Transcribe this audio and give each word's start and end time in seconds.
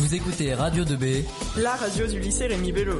Vous 0.00 0.14
écoutez 0.14 0.54
Radio 0.54 0.82
2B, 0.82 1.24
la 1.58 1.74
radio 1.74 2.06
du 2.06 2.18
lycée 2.18 2.46
Rémi 2.46 2.72
Bello. 2.72 2.98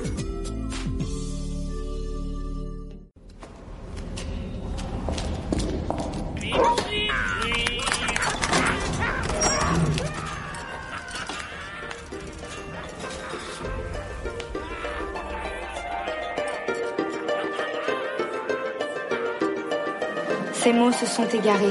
Ces 20.53 20.75
mots 20.75 20.93
se 20.93 21.07
sont 21.07 21.27
égarés, 21.29 21.65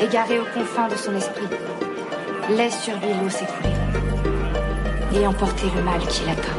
égarés 0.00 0.38
aux 0.38 0.46
confins 0.54 0.88
de 0.88 0.96
son 0.96 1.14
esprit. 1.14 1.46
Laisse 2.56 2.80
sur 2.80 2.94
lui 2.94 3.12
l'eau 3.20 3.28
s'écouler 3.28 3.75
et 5.20 5.26
emporter 5.26 5.66
le 5.74 5.82
mal 5.82 6.00
qui 6.06 6.24
l'atteint. 6.26 6.58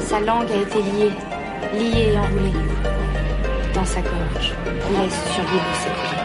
Sa 0.00 0.20
langue 0.20 0.50
a 0.52 0.56
été 0.56 0.80
liée, 0.82 1.12
liée 1.72 2.12
et 2.12 2.18
enroulée 2.18 2.52
dans 3.74 3.84
sa 3.84 4.00
gorge. 4.00 4.54
Laisse 4.92 5.32
sur 5.32 5.42
l'eau 5.42 5.60
s'écouler 5.82 6.24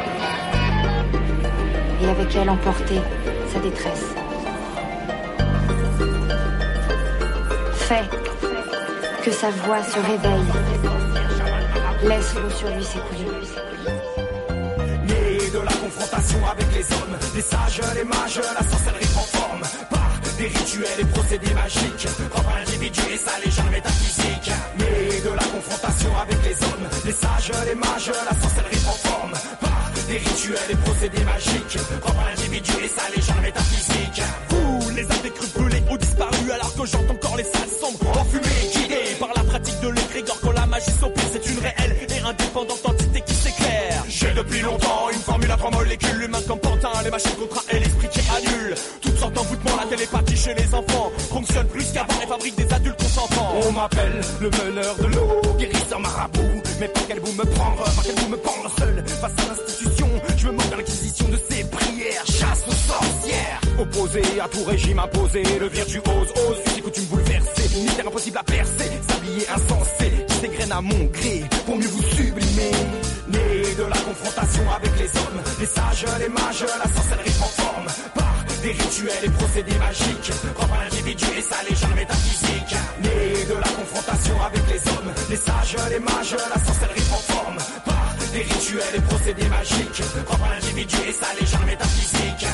et 2.02 2.10
avec 2.10 2.36
elle 2.36 2.50
emporter 2.50 3.02
sa 3.52 3.60
détresse. 3.60 4.06
Fais 7.74 8.04
que 9.24 9.32
sa 9.32 9.50
voix 9.50 9.82
se 9.84 10.00
réveille. 10.00 10.54
Laisse 12.04 12.36
l'eau 12.36 12.50
sur 12.50 12.70
lui 12.70 12.84
s'écouler. 12.84 13.59
Confrontation 15.90 16.38
avec 16.46 16.68
les 16.76 16.86
hommes, 16.94 17.18
les 17.34 17.42
sages, 17.42 17.82
les 17.96 18.04
mages, 18.04 18.38
la 18.38 18.70
sorcellerie 18.70 19.08
prend 19.08 19.22
forme 19.22 19.62
par 19.90 20.12
des 20.38 20.48
rituels 20.48 21.00
et 21.00 21.06
procédés 21.06 21.54
magiques. 21.56 22.08
Propre 22.30 22.50
à 22.50 22.60
l'individu 22.60 23.02
et 23.12 23.18
sa 23.18 23.40
légende 23.44 23.72
métaphysique. 23.72 24.52
Né 24.78 25.22
de 25.22 25.30
la 25.34 25.44
confrontation 25.44 26.12
avec 26.16 26.38
les 26.46 26.64
hommes, 26.64 26.88
les 27.06 27.12
sages, 27.12 27.52
les 27.66 27.76
mages, 27.76 28.12
la 28.30 28.36
sorcellerie 28.40 28.78
prend 28.86 29.00
forme 29.10 29.34
par 29.60 29.92
des 30.08 30.18
rituels 30.18 30.70
et 30.70 30.76
procédés 30.76 31.24
magiques. 31.26 31.80
Propre 32.02 32.20
à 32.22 32.30
l'individu 32.30 32.72
et 32.84 32.88
sa 32.88 33.10
légende 33.10 33.42
métaphysique. 33.42 34.22
Vous, 34.50 34.90
les 34.92 35.06
avez 35.10 35.32
cru 35.32 35.48
brûler 35.56 35.84
ou 35.90 35.98
disparu 35.98 36.52
alors 36.52 36.74
que 36.76 36.86
j'entends 36.86 37.14
encore 37.14 37.38
les 37.38 37.50
salles 37.50 37.74
sombres 37.82 38.20
enfumées, 38.20 38.70
guidées 38.76 39.16
par 39.20 39.30
la 39.36 39.44
pratique 39.44 39.80
de 39.82 39.90
l'égrégore 39.90 40.40
quand 40.42 40.52
la 40.52 40.68
magie 40.68 40.92
s'opère. 40.92 41.26
C'est 41.34 41.46
une 41.50 41.60
réelle 41.60 41.98
et 41.98 42.20
indépendante 42.22 42.86
depuis 44.40 44.62
longtemps 44.62 45.10
une 45.12 45.20
formule 45.20 45.52
à 45.52 45.58
trois 45.58 45.72
molécules, 45.72 46.18
l'humain 46.18 46.40
comme 46.48 46.60
pantin, 46.60 46.90
les 47.04 47.12
machines 47.12 47.36
contre 47.36 47.66
et 47.72 47.80
l'esprit 47.80 48.08
qui 48.08 48.22
annule. 48.38 48.76
Toutes 49.02 49.18
sortes 49.18 49.34
d'envoûtements, 49.34 49.76
la 49.78 49.86
télépathie 49.86 50.38
chez 50.38 50.54
les 50.54 50.74
enfants 50.74 51.12
fonctionne 51.30 51.68
plus 51.68 51.92
qu'avant 51.92 52.22
et 52.24 52.28
fabrique 52.28 52.56
des 52.56 52.74
adultes 52.74 53.02
consentants. 53.04 53.54
On 53.68 53.72
m'appelle 53.74 54.22
le 54.40 54.50
meneur 54.50 54.96
de 54.96 55.08
l'eau, 55.08 55.42
guérisseur 55.58 56.00
marabout. 56.00 56.62
Mais 56.80 56.88
par 56.88 57.04
quel 57.08 57.20
bout 57.20 57.34
me 57.34 57.44
prendre, 57.44 57.84
par 57.84 58.04
quel 58.06 58.16
bout 58.16 58.30
me 58.30 58.38
prendre 58.38 58.72
seul 58.78 59.04
face 59.08 59.34
à 59.46 59.50
l'institution? 59.50 60.10
Je 60.38 60.48
me 60.48 60.52
moque 60.54 60.70
de 60.70 60.76
l'acquisition 60.78 61.28
de 61.28 61.40
ces 61.50 61.64
prières, 61.66 62.26
chasse 62.26 62.64
aux 62.68 62.72
sorcières. 62.72 63.62
Opposé 63.78 64.22
à 64.42 64.48
tout 64.48 64.64
régime 64.64 65.00
imposé, 65.00 65.44
le 65.60 65.68
virtuose 65.68 66.30
ose, 66.48 66.74
ses 66.74 66.82
coutumes 66.82 67.06
bouleversées, 67.06 67.80
mystère 67.82 68.08
impossible 68.08 68.38
à 68.38 68.44
percer, 68.44 68.90
s'habiller 69.10 69.46
insensé, 69.50 70.12
qui 70.28 70.36
s'égrène 70.36 70.72
à 70.72 70.82
mon 70.82 71.06
gré 71.12 71.44
pour 71.66 71.76
mieux 71.76 71.88
vous 71.88 72.04
sublimer. 72.04 72.72
Né 73.30 73.76
de 73.76 73.84
la 73.84 73.98
confrontation 73.98 74.64
avec 74.72 74.92
les 74.98 75.10
hommes, 75.20 75.42
les 75.60 75.66
sages, 75.66 76.06
les 76.20 76.30
mages, 76.30 76.66
la 76.84 76.90
sorcellerie 76.96 77.36
prend 77.40 77.64
forme 77.64 77.88
par 78.16 78.36
des 78.62 78.72
rituels 78.72 79.24
et 79.24 79.30
procédés 79.30 79.78
magiques, 79.78 80.32
propre 80.56 80.74
à 80.74 80.84
l'individu 80.84 81.26
et 81.38 81.42
sa 81.42 81.64
légende 81.70 81.96
métaphysique. 81.96 82.76
Né 83.04 83.46
de 83.46 83.54
la 83.54 83.70
confrontation 83.70 84.42
avec 84.42 84.64
les 84.70 84.82
hommes, 84.92 85.12
les 85.30 85.36
sages, 85.38 85.76
les 85.90 86.00
mages, 86.00 86.36
la 86.54 86.66
sorcellerie 86.66 87.08
prend 87.10 87.34
forme 87.34 87.58
par 87.86 88.16
des 88.34 88.42
rituels 88.42 88.96
et 88.96 89.02
procédés 89.02 89.50
magiques, 89.50 90.02
propre 90.26 90.46
à 90.46 90.56
l'individu 90.56 90.98
et 91.08 91.14
sa 91.14 91.34
légende 91.40 91.66
métaphysique. 91.66 92.46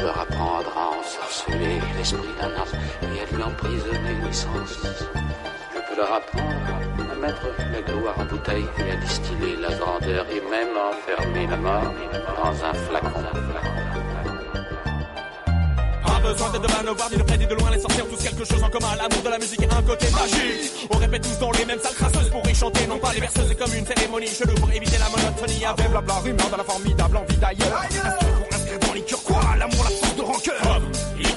leur 0.00 0.18
apprendre 0.18 0.72
à 0.76 0.98
ensorceler 0.98 1.78
l'esprit 1.98 2.34
d'un 2.40 2.48
homme 2.48 3.14
et 3.14 3.20
à 3.20 3.36
lui 3.36 3.42
emprisonner 3.42 4.12
une 4.12 4.26
licence. 4.26 4.78
Je 5.74 5.80
peux 5.88 5.96
leur 5.96 6.12
apprendre 6.14 7.09
mettre 7.20 7.46
la 7.72 7.82
gloire 7.82 8.14
en 8.18 8.24
bouteille 8.24 8.66
et 8.78 8.92
à 8.92 8.96
distiller 8.96 9.56
la 9.60 9.74
grandeur 9.74 10.26
et 10.30 10.40
même 10.50 10.74
enfermer 10.76 11.46
la 11.46 11.56
mort 11.56 11.92
dans 12.42 12.64
un 12.64 12.74
flacon. 12.74 13.22
Pas 16.04 16.28
besoin 16.28 16.50
d'être 16.50 16.62
de 16.62 16.72
manoir, 16.72 17.08
ni 17.10 17.16
de 17.16 17.22
près 17.22 17.38
ni 17.38 17.46
de 17.46 17.54
loin, 17.54 17.70
les 17.70 17.84
ont 17.84 17.88
tous 17.88 18.22
quelque 18.22 18.44
chose 18.44 18.62
en 18.62 18.70
commun. 18.70 18.94
L'amour 18.96 19.22
de 19.22 19.28
la 19.28 19.38
musique 19.38 19.62
et 19.62 19.68
un 19.70 19.82
côté 19.82 20.06
magique. 20.10 20.88
On 20.90 20.98
répète 20.98 21.22
tous 21.22 21.38
dans 21.38 21.52
les 21.52 21.64
mêmes 21.64 21.80
salles 21.80 21.94
crasseuses 21.94 22.30
pour 22.30 22.48
y 22.48 22.54
chanter, 22.54 22.86
non 22.86 22.98
pas 22.98 23.12
les 23.12 23.20
berceuses, 23.20 23.46
c'est 23.48 23.58
comme 23.58 23.74
une 23.74 23.86
cérémonie 23.86 24.26
chelou 24.26 24.54
pour 24.54 24.70
éviter 24.72 24.98
la 24.98 25.08
monotonie. 25.08 25.64
Avec 25.64 25.90
blabla, 25.90 26.14
rumeur 26.14 26.48
dans 26.50 26.56
la 26.56 26.64
formidable 26.64 27.16
envie 27.16 27.36
d'ailleurs. 27.36 27.82
Pour 28.20 28.56
inscrire 28.56 28.78
dans 28.78 28.92
les 28.94 29.02
cœurs, 29.02 29.22
quoi 29.22 29.40
L'amour, 29.58 29.84
l'absence 29.84 30.16
de 30.16 30.22
rancœur. 30.22 30.80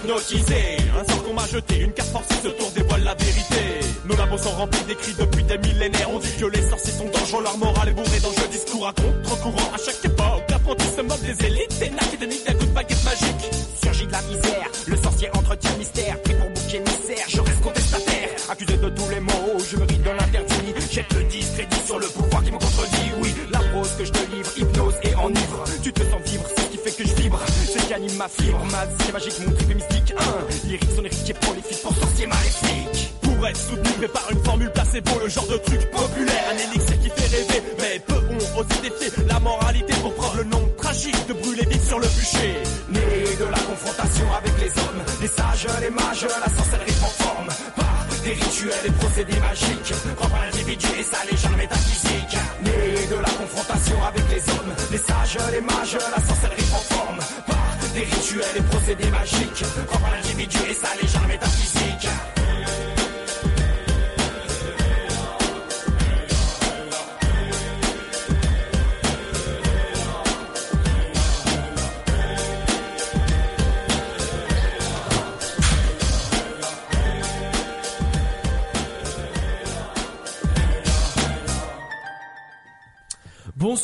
Hypnotisé, 0.03 0.77
un 0.99 1.03
sort 1.09 1.23
qu'on 1.23 1.33
m'a 1.33 1.47
jeté, 1.47 1.79
une 1.79 1.93
carte 1.93 2.09
forcée, 2.09 2.35
ce 2.43 2.49
tour 2.49 2.69
dévoile 2.75 3.03
la 3.03 3.15
vérité. 3.15 3.79
Nos 4.03 4.17
labos 4.17 4.37
sont 4.37 4.51
remplis 4.51 4.83
d'écrits 4.83 5.13
depuis 5.17 5.43
des 5.43 5.57
millénaires. 5.57 6.09
On 6.11 6.19
dit 6.19 6.33
que 6.37 6.45
les 6.45 6.61
sorciers 6.69 6.91
sont 6.91 7.05
dangereux, 7.07 7.41
leur 7.41 7.57
morale 7.57 7.87
est 7.87 7.93
bourrée 7.93 8.19
d'enjeux, 8.19 8.47
discours 8.51 8.87
à 8.87 8.93
contre-courant 8.93 9.71
à 9.73 9.77
chaque 9.77 10.03
époque. 10.03 10.43
L'apprenti 10.49 10.85
se 10.93 11.01
moque 11.01 11.21
des 11.21 11.45
élites, 11.45 11.79
des 11.79 11.89
nacs 11.89 12.19
des 12.19 12.27
de 12.27 12.65
baguette 12.73 13.03
magique. 13.05 13.49
Surgit 13.81 14.07
de 14.07 14.11
la 14.11 14.21
misère, 14.23 14.69
le 14.87 14.97
sorcier 14.97 15.29
entretient 15.37 15.77
mystère, 15.77 16.21
pris 16.21 16.33
pour 16.33 16.49
bouc 16.49 16.73
émissaire, 16.73 17.25
je 17.29 17.39
reste 17.39 17.61
contestataire. 17.61 18.29
Accusé 18.49 18.75
de 18.75 18.89
tous 18.89 19.09
les 19.09 19.19
maux, 19.21 19.57
je 19.71 19.77
me 19.77 19.85
de 19.85 20.09
l'interdit. 20.09 20.53
Jette 20.91 21.13
le 21.13 21.23
discrédit 21.23 21.81
sur 21.85 21.97
le 21.97 22.07
pouvoir 22.07 22.43
qui 22.43 22.51
me 22.51 22.59
contredit. 22.59 23.11
Oui, 23.21 23.33
la 23.51 23.59
prose 23.59 23.89
que 23.97 24.05
je 24.05 24.11
te 24.11 24.35
livre, 24.35 24.51
hypnose 24.57 24.93
et 25.03 25.15
enivre. 25.15 25.63
Tu 25.81 25.91
te 25.91 26.01
sens 26.03 26.21
vivre, 26.25 26.43
c'est 26.55 26.61
ce 26.61 26.67
qui 26.67 26.77
fait 26.77 26.91
que 26.91 27.07
je 27.07 27.15
vibre. 27.15 27.39
C'est 27.47 27.79
ce 27.79 27.85
qui 27.87 27.93
anime 27.93 28.15
ma 28.15 28.27
fibre, 28.27 28.63
ma 28.71 28.85
c'est 28.99 29.11
magique, 29.11 29.39
mon 29.45 29.55
trip 29.55 29.71
formule 34.93 35.01
placebo, 35.01 35.19
le 35.19 35.29
genre 35.29 35.47
de 35.47 35.57
truc 35.57 35.91
populaire. 35.91 36.43
Un 36.51 36.57
élixir 36.57 36.99
qui 36.99 37.09
fait 37.09 37.35
rêver, 37.35 37.63
mais 37.79 37.99
peu 37.99 38.15
ont 38.15 38.59
osé 38.59 38.81
défier 38.81 39.23
la 39.27 39.39
moralité 39.39 39.93
pour 40.01 40.13
prendre 40.15 40.37
le 40.37 40.43
nom 40.43 40.69
tragique 40.77 41.27
de 41.27 41.33
brûler 41.33 41.65
vite 41.69 41.83
sur 41.83 41.99
le 41.99 42.07
bûcher? 42.07 42.53
Né 42.89 43.01
de 43.39 43.45
la 43.45 43.59
confrontation 43.59 44.25
avec 44.33 44.53
les 44.59 44.71
hommes, 44.81 45.03
les 45.21 45.27
sages, 45.27 45.67
les 45.81 45.89
mages, 45.89 46.27
la 46.45 46.49
sorcellerie 46.55 46.97
prend 46.99 47.13
forme 47.23 47.49
par 47.75 48.07
des 48.23 48.33
rituels 48.33 48.85
et 48.85 48.91
procédés 48.91 49.39
magiques, 49.39 49.93
propre 50.15 50.35
à 50.35 50.45
l'individu 50.45 50.87
et 50.99 51.03
sa 51.03 51.25
légende 51.29 51.57
métaphysique. 51.57 52.37
Né 52.63 53.07
de 53.09 53.15
la 53.15 53.29
confrontation 53.29 53.97
avec 54.03 54.23
les 54.29 54.43
hommes, 54.51 54.73
les 54.91 54.97
sages, 54.97 55.37
les 55.51 55.61
mages, 55.61 55.97
la 56.15 56.21
sorcellerie 56.27 56.69
prend 56.71 56.85
forme 56.95 57.19
par 57.47 57.77
des 57.93 58.05
rituels 58.05 58.57
et 58.57 58.61
procédés 58.61 59.09
magiques, 59.09 59.63
propre 59.87 60.05
à 60.05 60.15
l'individu 60.15 60.57
et 60.69 60.73
sa 60.73 60.89
légende 61.01 61.27
métaphysique. 61.27 61.52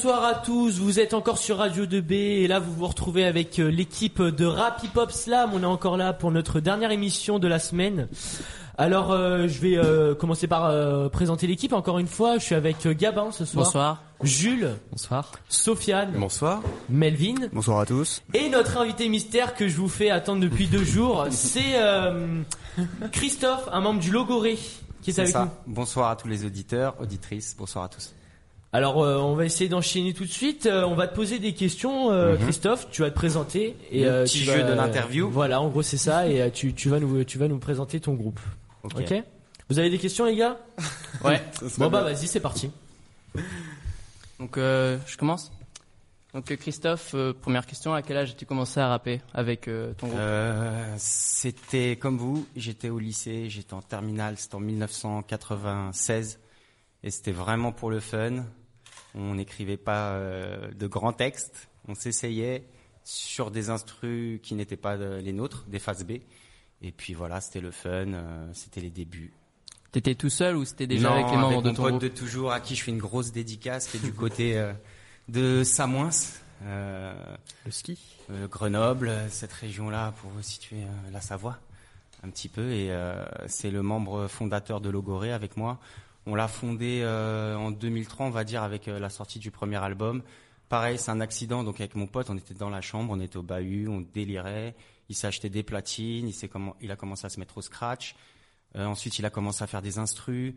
Bonsoir 0.02 0.24
à 0.24 0.36
tous, 0.36 0.80
vous 0.80 1.02
êtes 1.02 1.14
encore 1.14 1.38
sur 1.38 1.58
Radio 1.58 1.86
2B 1.86 2.14
et 2.14 2.48
là 2.48 2.60
vous 2.60 2.72
vous 2.74 2.88
retrouvez 2.88 3.26
avec 3.26 3.60
euh, 3.60 3.70
l'équipe 3.70 4.22
de 4.22 4.46
Rap 4.46 4.82
Hip 4.82 4.98
Hop 4.98 5.12
Slam. 5.12 5.50
On 5.54 5.62
est 5.62 5.66
encore 5.66 5.98
là 5.98 6.14
pour 6.14 6.32
notre 6.32 6.62
dernière 6.62 6.92
émission 6.92 7.38
de 7.38 7.50
la 7.50 7.60
semaine. 7.60 8.08
Alors 8.78 9.12
euh, 9.12 9.50
je 9.50 9.60
vais 9.60 9.78
euh, 9.78 10.16
commencer 10.16 10.48
par 10.48 10.68
euh, 10.68 11.10
présenter 11.10 11.48
l'équipe 11.48 11.74
encore 11.74 12.00
une 12.00 12.08
fois. 12.08 12.38
Je 12.38 12.46
suis 12.46 12.56
avec 12.56 12.88
Gabin 12.88 13.32
ce 13.32 13.44
soir. 13.44 13.66
Bonsoir. 13.66 14.04
Jules, 14.24 14.70
Bonsoir. 14.90 15.34
Sofiane, 15.50 16.14
Bonsoir. 16.16 16.62
Melvin 16.88 17.50
Bonsoir 17.52 17.82
à 17.82 17.86
tous. 17.86 18.22
et 18.34 18.48
notre 18.48 18.78
invité 18.78 19.10
mystère 19.10 19.54
que 19.54 19.68
je 19.68 19.76
vous 19.76 19.90
fais 19.90 20.12
attendre 20.12 20.40
depuis 20.40 20.68
deux 20.68 20.86
jours, 20.86 21.28
c'est 21.30 21.76
euh, 21.76 22.42
Christophe, 23.12 23.68
un 23.74 23.82
membre 23.82 24.00
du 24.00 24.12
Logoré 24.12 24.58
qui 25.02 25.10
est, 25.10 25.20
avec 25.20 25.34
ça. 25.34 25.44
nous. 25.68 25.74
Bonsoir 25.74 26.10
à 26.10 26.16
tous 26.16 26.30
les 26.30 26.46
auditeurs, 26.46 26.96
auditrices. 27.02 27.54
Bonsoir 27.60 27.84
à 27.84 27.90
tous. 27.90 28.14
Alors 28.72 29.02
euh, 29.04 29.18
on 29.18 29.36
va 29.36 29.46
essayer 29.46 29.68
d'enchaîner 29.70 30.14
tout 30.14 30.26
de 30.26 30.30
suite. 30.32 30.66
Euh, 30.68 30.84
on 30.86 30.94
va 30.96 31.08
te 31.08 31.16
poser 31.16 31.40
des 31.40 31.54
questions, 31.54 32.12
euh, 32.12 32.34
Mhm. 32.34 32.44
Christophe. 32.44 32.88
Tu 32.92 33.02
vas 33.02 33.10
te 33.10 33.16
présenter 33.16 33.76
et 33.92 34.04
Le 34.04 34.10
euh, 34.10 34.24
petit 34.26 34.40
tu 34.40 34.44
jeu 34.46 34.62
vas- 34.62 34.70
de 34.70 34.74
l'interview. 34.74 35.30
Voilà, 35.30 35.60
en 35.60 35.70
gros 35.70 35.82
c'est 35.82 35.98
ça 35.98 36.28
et 36.28 36.42
euh, 36.42 36.50
tu, 36.52 36.74
tu 36.74 36.88
vas 36.90 37.00
nous 37.00 37.24
tu 37.24 37.38
vas 37.40 37.48
nous 37.48 37.58
présenter 37.60 38.00
ton 38.00 38.14
groupe. 38.14 38.40
Ok. 38.84 38.94
Ok. 39.00 39.24
Vous 39.70 39.80
avez 39.80 39.90
des 39.90 39.98
questions 39.98 40.26
les 40.26 40.36
gars? 40.36 40.58
Ouais. 41.24 41.42
Bon 41.80 41.90
bah 41.90 42.02
vas-y 42.04 42.28
c'est 42.28 42.40
parti. 42.40 42.70
Donc, 44.40 44.58
euh, 44.58 44.98
je 45.06 45.18
commence. 45.18 45.52
Donc, 46.34 46.56
Christophe, 46.58 47.12
euh, 47.16 47.34
première 47.34 47.66
question, 47.66 47.94
à 47.94 48.02
quel 48.04 48.16
âge 48.18 48.32
as-tu 48.32 48.46
commencé 48.46 48.80
à 48.80 48.88
rapper 48.88 49.20
avec 49.34 49.68
euh, 49.68 49.94
ton 49.98 50.08
groupe? 50.08 50.20
Euh, 50.22 50.94
c'était 50.98 51.98
comme 52.00 52.18
vous, 52.18 52.46
j'étais 52.56 52.90
au 52.90 53.00
lycée, 53.00 53.50
j'étais 53.50 53.74
en 53.74 53.82
terminale, 53.82 54.36
c'était 54.38 54.56
en 54.56 54.60
1996 54.60 56.40
et 57.04 57.12
c'était 57.12 57.32
vraiment 57.32 57.72
pour 57.72 57.90
le 57.92 58.00
fun. 58.00 58.46
On 59.16 59.36
n'écrivait 59.36 59.78
pas 59.78 60.12
euh, 60.12 60.72
de 60.72 60.88
grands 60.88 61.14
textes, 61.14 61.70
on 61.88 61.96
s'essayait 61.96 62.64
sur 63.04 63.50
des 63.52 63.70
instrus 63.70 64.40
qui 64.44 64.54
n'étaient 64.56 64.78
pas 64.78 64.96
euh, 64.98 65.20
les 65.22 65.34
nôtres, 65.34 65.66
des 65.68 65.80
phases 65.80 66.06
B. 66.06 66.14
Et 66.82 66.92
puis 66.92 67.14
voilà, 67.14 67.42
c'était 67.42 67.60
le 67.62 67.72
fun, 67.72 67.90
euh, 68.14 68.50
c'était 68.54 68.82
les 68.82 68.92
débuts. 68.92 69.34
T'étais 69.92 70.14
tout 70.16 70.30
seul 70.30 70.56
ou 70.56 70.66
c'était 70.66 70.86
déjà 70.86 71.10
Non, 71.10 71.16
avec 71.16 71.32
les 71.32 71.38
membres 71.38 71.62
de 71.64 71.70
mon 71.70 71.74
ton 71.76 71.82
pote 71.84 71.92
groupe 71.94 72.04
de 72.04 72.08
toujours, 72.10 72.52
à 72.52 72.60
qui 72.60 72.76
je 72.76 72.84
fais 72.84 72.92
une 72.92 73.00
grosse 73.00 73.32
dédicace, 73.32 73.88
qui 73.88 73.98
est 73.98 74.02
du 74.02 74.14
côté 74.14 74.56
euh, 74.58 74.72
de 75.28 75.64
Samoins, 75.64 76.12
euh, 76.64 77.14
Le 77.66 77.72
ski. 77.72 77.98
euh, 78.30 78.48
Grenoble, 78.48 79.12
cette 79.30 79.52
région-là, 79.54 80.14
pour 80.22 80.30
vous 80.30 80.44
situer 80.44 80.84
euh, 80.84 81.12
la 81.12 81.22
Savoie, 81.22 81.58
un 82.24 82.30
petit 82.30 82.50
peu. 82.50 82.70
Et 82.72 82.92
euh, 82.92 83.26
c'est 83.48 83.72
le 83.72 83.82
membre 83.82 84.28
fondateur 84.28 84.80
de 84.80 84.90
Logoré 84.92 85.34
avec 85.34 85.58
moi. 85.58 85.80
On 86.26 86.36
l'a 86.36 86.48
fondé 86.48 87.02
euh, 87.04 87.56
en 87.56 87.72
2003, 87.72 88.26
on 88.26 88.30
va 88.30 88.44
dire, 88.44 88.64
avec 88.64 88.88
euh, 88.88 89.00
la 89.00 89.10
sortie 89.10 89.40
du 89.40 89.52
premier 89.52 89.78
album. 89.78 90.22
Pareil, 90.68 90.98
c'est 90.98 91.12
un 91.12 91.22
accident. 91.22 91.64
Donc 91.64 91.80
avec 91.80 91.96
mon 91.96 92.08
pote, 92.08 92.30
on 92.30 92.38
était 92.38 92.54
dans 92.54 92.70
la 92.70 92.82
chambre, 92.82 93.14
on 93.14 93.20
était 93.20 93.38
au 93.38 93.44
bahut, 93.44 93.88
on 93.88 94.02
délirait. 94.02 94.76
Il 95.10 95.16
s'est 95.16 95.28
acheté 95.28 95.50
des 95.50 95.64
platines, 95.64 96.32
il, 96.82 96.92
a 96.92 96.96
commencé 96.96 97.26
à 97.26 97.30
se 97.30 97.40
mettre 97.40 97.58
au 97.58 97.62
scratch. 97.62 98.16
Euh, 98.76 98.86
ensuite, 98.86 99.18
il 99.18 99.26
a 99.26 99.32
commencé 99.32 99.64
à 99.64 99.68
faire 99.68 99.82
des 99.82 99.98
instrus. 99.98 100.54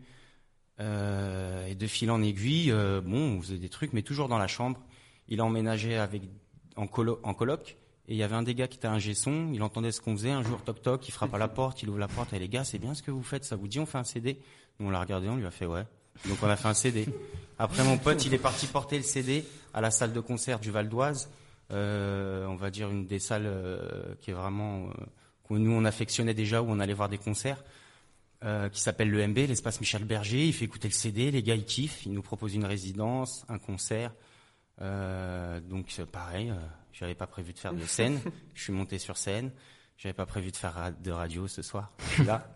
Et 0.79 1.75
de 1.75 1.87
fil 1.87 2.11
en 2.11 2.21
aiguille, 2.21 2.71
bon, 2.71 3.37
on 3.37 3.41
faisait 3.41 3.57
des 3.57 3.69
trucs, 3.69 3.93
mais 3.93 4.01
toujours 4.01 4.27
dans 4.27 4.37
la 4.37 4.47
chambre. 4.47 4.81
Il 5.29 5.39
a 5.39 5.45
emménagé 5.45 5.97
avec 5.97 6.23
en, 6.75 6.87
colo, 6.87 7.19
en 7.23 7.33
coloc. 7.33 7.77
Et 8.07 8.13
il 8.13 8.17
y 8.17 8.23
avait 8.23 8.35
un 8.35 8.43
des 8.43 8.53
gars 8.53 8.67
qui 8.67 8.77
était 8.77 8.87
un 8.87 8.99
son, 8.99 9.51
il 9.53 9.63
entendait 9.63 9.91
ce 9.91 10.01
qu'on 10.01 10.17
faisait, 10.17 10.31
un 10.31 10.43
jour 10.43 10.61
toc 10.61 10.81
toc, 10.81 11.07
il 11.07 11.11
frappe 11.11 11.33
à 11.33 11.37
la 11.37 11.47
porte, 11.47 11.83
il 11.83 11.89
ouvre 11.89 11.99
la 11.99 12.09
porte, 12.09 12.33
et 12.33 12.39
les 12.39 12.49
gars, 12.49 12.65
c'est 12.65 12.79
bien 12.79 12.93
ce 12.93 13.01
que 13.01 13.11
vous 13.11 13.23
faites, 13.23 13.45
ça 13.45 13.55
vous 13.55 13.69
dit 13.69 13.79
on 13.79 13.85
fait 13.85 13.97
un 13.97 14.03
CD 14.03 14.39
On 14.79 14.89
l'a 14.89 14.99
regardé, 14.99 15.29
on 15.29 15.35
lui 15.35 15.45
a 15.45 15.51
fait 15.51 15.65
ouais. 15.65 15.85
Donc 16.27 16.37
on 16.41 16.47
a 16.47 16.55
fait 16.55 16.67
un 16.67 16.73
CD. 16.73 17.07
Après 17.59 17.83
mon 17.83 17.97
pote, 17.97 18.25
il 18.25 18.33
est 18.33 18.39
parti 18.39 18.67
porter 18.67 18.97
le 18.97 19.03
CD 19.03 19.45
à 19.73 19.81
la 19.81 19.91
salle 19.91 20.13
de 20.13 20.19
concert 20.19 20.59
du 20.59 20.71
Val 20.71 20.89
d'Oise, 20.89 21.29
euh, 21.71 22.45
on 22.47 22.55
va 22.55 22.69
dire 22.69 22.89
une 22.89 23.07
des 23.07 23.19
salles 23.19 23.45
euh, 23.45 24.15
qui 24.21 24.31
est 24.31 24.33
vraiment, 24.33 24.87
euh, 24.87 24.91
que 25.47 25.53
nous 25.53 25.71
on 25.71 25.85
affectionnait 25.85 26.33
déjà, 26.33 26.61
où 26.61 26.65
on 26.69 26.79
allait 26.79 26.93
voir 26.93 27.09
des 27.09 27.17
concerts, 27.17 27.63
euh, 28.43 28.67
qui 28.67 28.81
s'appelle 28.81 29.09
le 29.09 29.25
MB, 29.25 29.37
l'espace 29.37 29.79
Michel 29.79 30.03
Berger, 30.03 30.45
il 30.47 30.53
fait 30.53 30.65
écouter 30.65 30.89
le 30.89 30.93
CD, 30.93 31.31
les 31.31 31.41
gars 31.41 31.55
ils 31.55 31.63
kiffent, 31.63 32.05
il 32.05 32.11
nous 32.11 32.21
propose 32.21 32.53
une 32.55 32.65
résidence, 32.65 33.45
un 33.47 33.57
concert, 33.57 34.11
euh, 34.81 35.61
donc 35.61 35.87
pareil, 36.11 36.49
euh, 36.49 36.55
j'avais 36.91 37.15
pas 37.15 37.27
prévu 37.27 37.53
de 37.53 37.59
faire 37.59 37.73
de 37.73 37.85
scène, 37.85 38.19
je 38.53 38.63
suis 38.63 38.73
monté 38.73 38.99
sur 38.99 39.15
scène, 39.15 39.51
j'avais 39.97 40.13
pas 40.13 40.25
prévu 40.25 40.51
de 40.51 40.57
faire 40.57 40.91
de 41.01 41.11
radio 41.11 41.47
ce 41.47 41.61
soir. 41.61 41.91
Je 41.99 42.13
suis 42.13 42.23
là. 42.25 42.47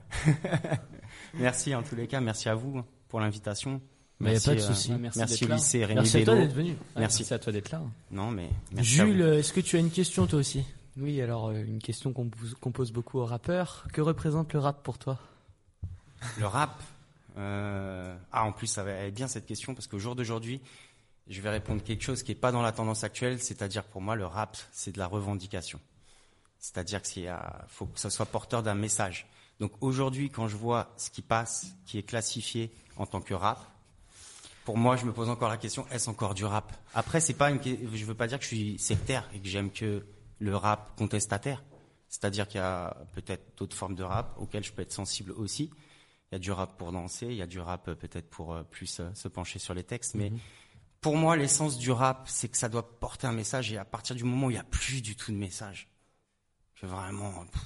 merci 1.35 1.73
en 1.75 1.83
tous 1.83 1.95
les 1.95 2.07
cas, 2.07 2.19
merci 2.19 2.49
à 2.49 2.55
vous 2.55 2.83
pour 3.07 3.19
l'invitation. 3.19 3.81
Mais 4.19 4.29
y 4.29 4.29
a 4.29 4.33
Merci, 4.33 4.49
pas 4.49 4.55
de 4.55 4.59
euh, 4.61 4.67
souci. 4.67 4.91
Merci 4.93 5.19
Merci, 5.19 5.45
lycée 5.45 5.85
Rémi 5.85 5.99
Merci 5.99 6.17
à 6.17 6.25
toi 6.25 6.35
d'être 6.35 6.53
venu. 6.53 6.75
Merci. 6.95 7.33
à 7.33 7.39
toi 7.39 7.53
d'être 7.53 7.71
là. 7.71 7.81
Non 8.09 8.31
mais 8.31 8.49
merci 8.71 8.95
Jules, 8.95 9.21
est-ce 9.21 9.53
que 9.53 9.61
tu 9.61 9.75
as 9.75 9.79
une 9.79 9.91
question 9.91 10.25
toi 10.25 10.39
aussi? 10.39 10.65
Oui, 10.97 11.21
alors 11.21 11.49
euh, 11.49 11.63
une 11.63 11.79
question 11.79 12.11
qu'on 12.13 12.29
pose, 12.71 12.91
beaucoup 12.91 13.19
aux 13.19 13.25
rappeurs. 13.25 13.85
Que 13.93 14.01
représente 14.01 14.53
le 14.53 14.59
rap 14.59 14.81
pour 14.83 14.97
toi? 14.97 15.19
Le 16.39 16.47
rap. 16.47 16.81
euh, 17.37 18.17
Ah, 18.31 18.45
en 18.45 18.51
plus, 18.51 18.65
ça 18.67 18.83
va 18.83 18.97
aller 18.99 19.11
bien 19.11 19.27
cette 19.27 19.45
question 19.45 19.75
parce 19.75 19.85
qu'au 19.85 19.99
jour 19.99 20.15
d'aujourd'hui, 20.15 20.59
je 21.27 21.39
vais 21.41 21.51
répondre 21.51 21.83
quelque 21.83 22.03
chose 22.03 22.23
qui 22.23 22.31
est 22.31 22.35
pas 22.35 22.51
dans 22.51 22.63
la 22.63 22.71
tendance 22.71 23.03
actuelle, 23.03 23.39
c'est-à-dire 23.39 23.83
pour 23.83 24.01
moi, 24.01 24.15
le 24.15 24.25
rap, 24.25 24.57
c'est 24.71 24.91
de 24.93 24.97
la 24.97 25.05
revendication. 25.05 25.79
C'est-à-dire 26.67 27.01
qu'il 27.01 27.33
faut 27.69 27.85
que 27.85 27.97
ça 27.97 28.09
soit 28.09 28.25
porteur 28.25 28.61
d'un 28.61 28.75
message. 28.75 29.25
Donc 29.61 29.71
aujourd'hui, 29.79 30.29
quand 30.29 30.49
je 30.49 30.57
vois 30.57 30.93
ce 30.97 31.09
qui 31.09 31.21
passe, 31.21 31.67
qui 31.85 31.97
est 31.97 32.03
classifié 32.03 32.73
en 32.97 33.05
tant 33.05 33.21
que 33.21 33.33
rap, 33.33 33.65
pour 34.65 34.77
moi, 34.77 34.97
je 34.97 35.05
me 35.05 35.13
pose 35.13 35.29
encore 35.29 35.47
la 35.47 35.55
question 35.55 35.87
est-ce 35.91 36.09
encore 36.09 36.33
du 36.33 36.43
rap? 36.43 36.73
Après, 36.93 37.21
c'est 37.21 37.35
pas 37.35 37.51
une, 37.51 37.61
je 37.63 38.05
veux 38.05 38.15
pas 38.15 38.27
dire 38.27 38.37
que 38.37 38.43
je 38.43 38.49
suis 38.49 38.77
sectaire 38.79 39.29
et 39.33 39.39
que 39.39 39.47
j'aime 39.47 39.71
que 39.71 40.05
le 40.39 40.55
rap 40.57 40.93
contestataire. 40.97 41.63
C'est-à-dire 42.09 42.49
qu'il 42.49 42.59
y 42.59 42.63
a 42.63 42.97
peut-être 43.13 43.57
d'autres 43.57 43.75
formes 43.75 43.95
de 43.95 44.03
rap 44.03 44.35
auxquelles 44.37 44.65
je 44.65 44.73
peux 44.73 44.81
être 44.81 44.91
sensible 44.91 45.31
aussi. 45.31 45.71
Il 46.31 46.33
y 46.33 46.35
a 46.35 46.39
du 46.39 46.51
rap 46.51 46.77
pour 46.77 46.91
danser, 46.91 47.27
il 47.27 47.35
y 47.35 47.41
a 47.41 47.47
du 47.47 47.61
rap 47.61 47.87
euh, 47.87 47.95
peut-être 47.95 48.29
pour 48.29 48.53
euh, 48.53 48.63
plus 48.63 48.99
euh, 48.99 49.09
se 49.13 49.29
pencher 49.29 49.57
sur 49.57 49.73
les 49.73 49.83
textes. 49.83 50.15
Mais 50.15 50.33
pour 50.99 51.15
moi, 51.15 51.37
l'essence 51.37 51.77
du 51.77 51.91
rap, 51.91 52.27
c'est 52.27 52.49
que 52.49 52.57
ça 52.57 52.67
doit 52.67 52.99
porter 52.99 53.25
un 53.25 53.31
message. 53.31 53.71
Et 53.71 53.77
à 53.77 53.85
partir 53.85 54.17
du 54.17 54.25
moment 54.25 54.47
où 54.47 54.49
il 54.49 54.55
n'y 54.55 54.59
a 54.59 54.65
plus 54.65 55.01
du 55.01 55.15
tout 55.15 55.31
de 55.31 55.37
message, 55.37 55.87
que 56.81 56.85
vraiment, 56.85 57.31
pff, 57.51 57.61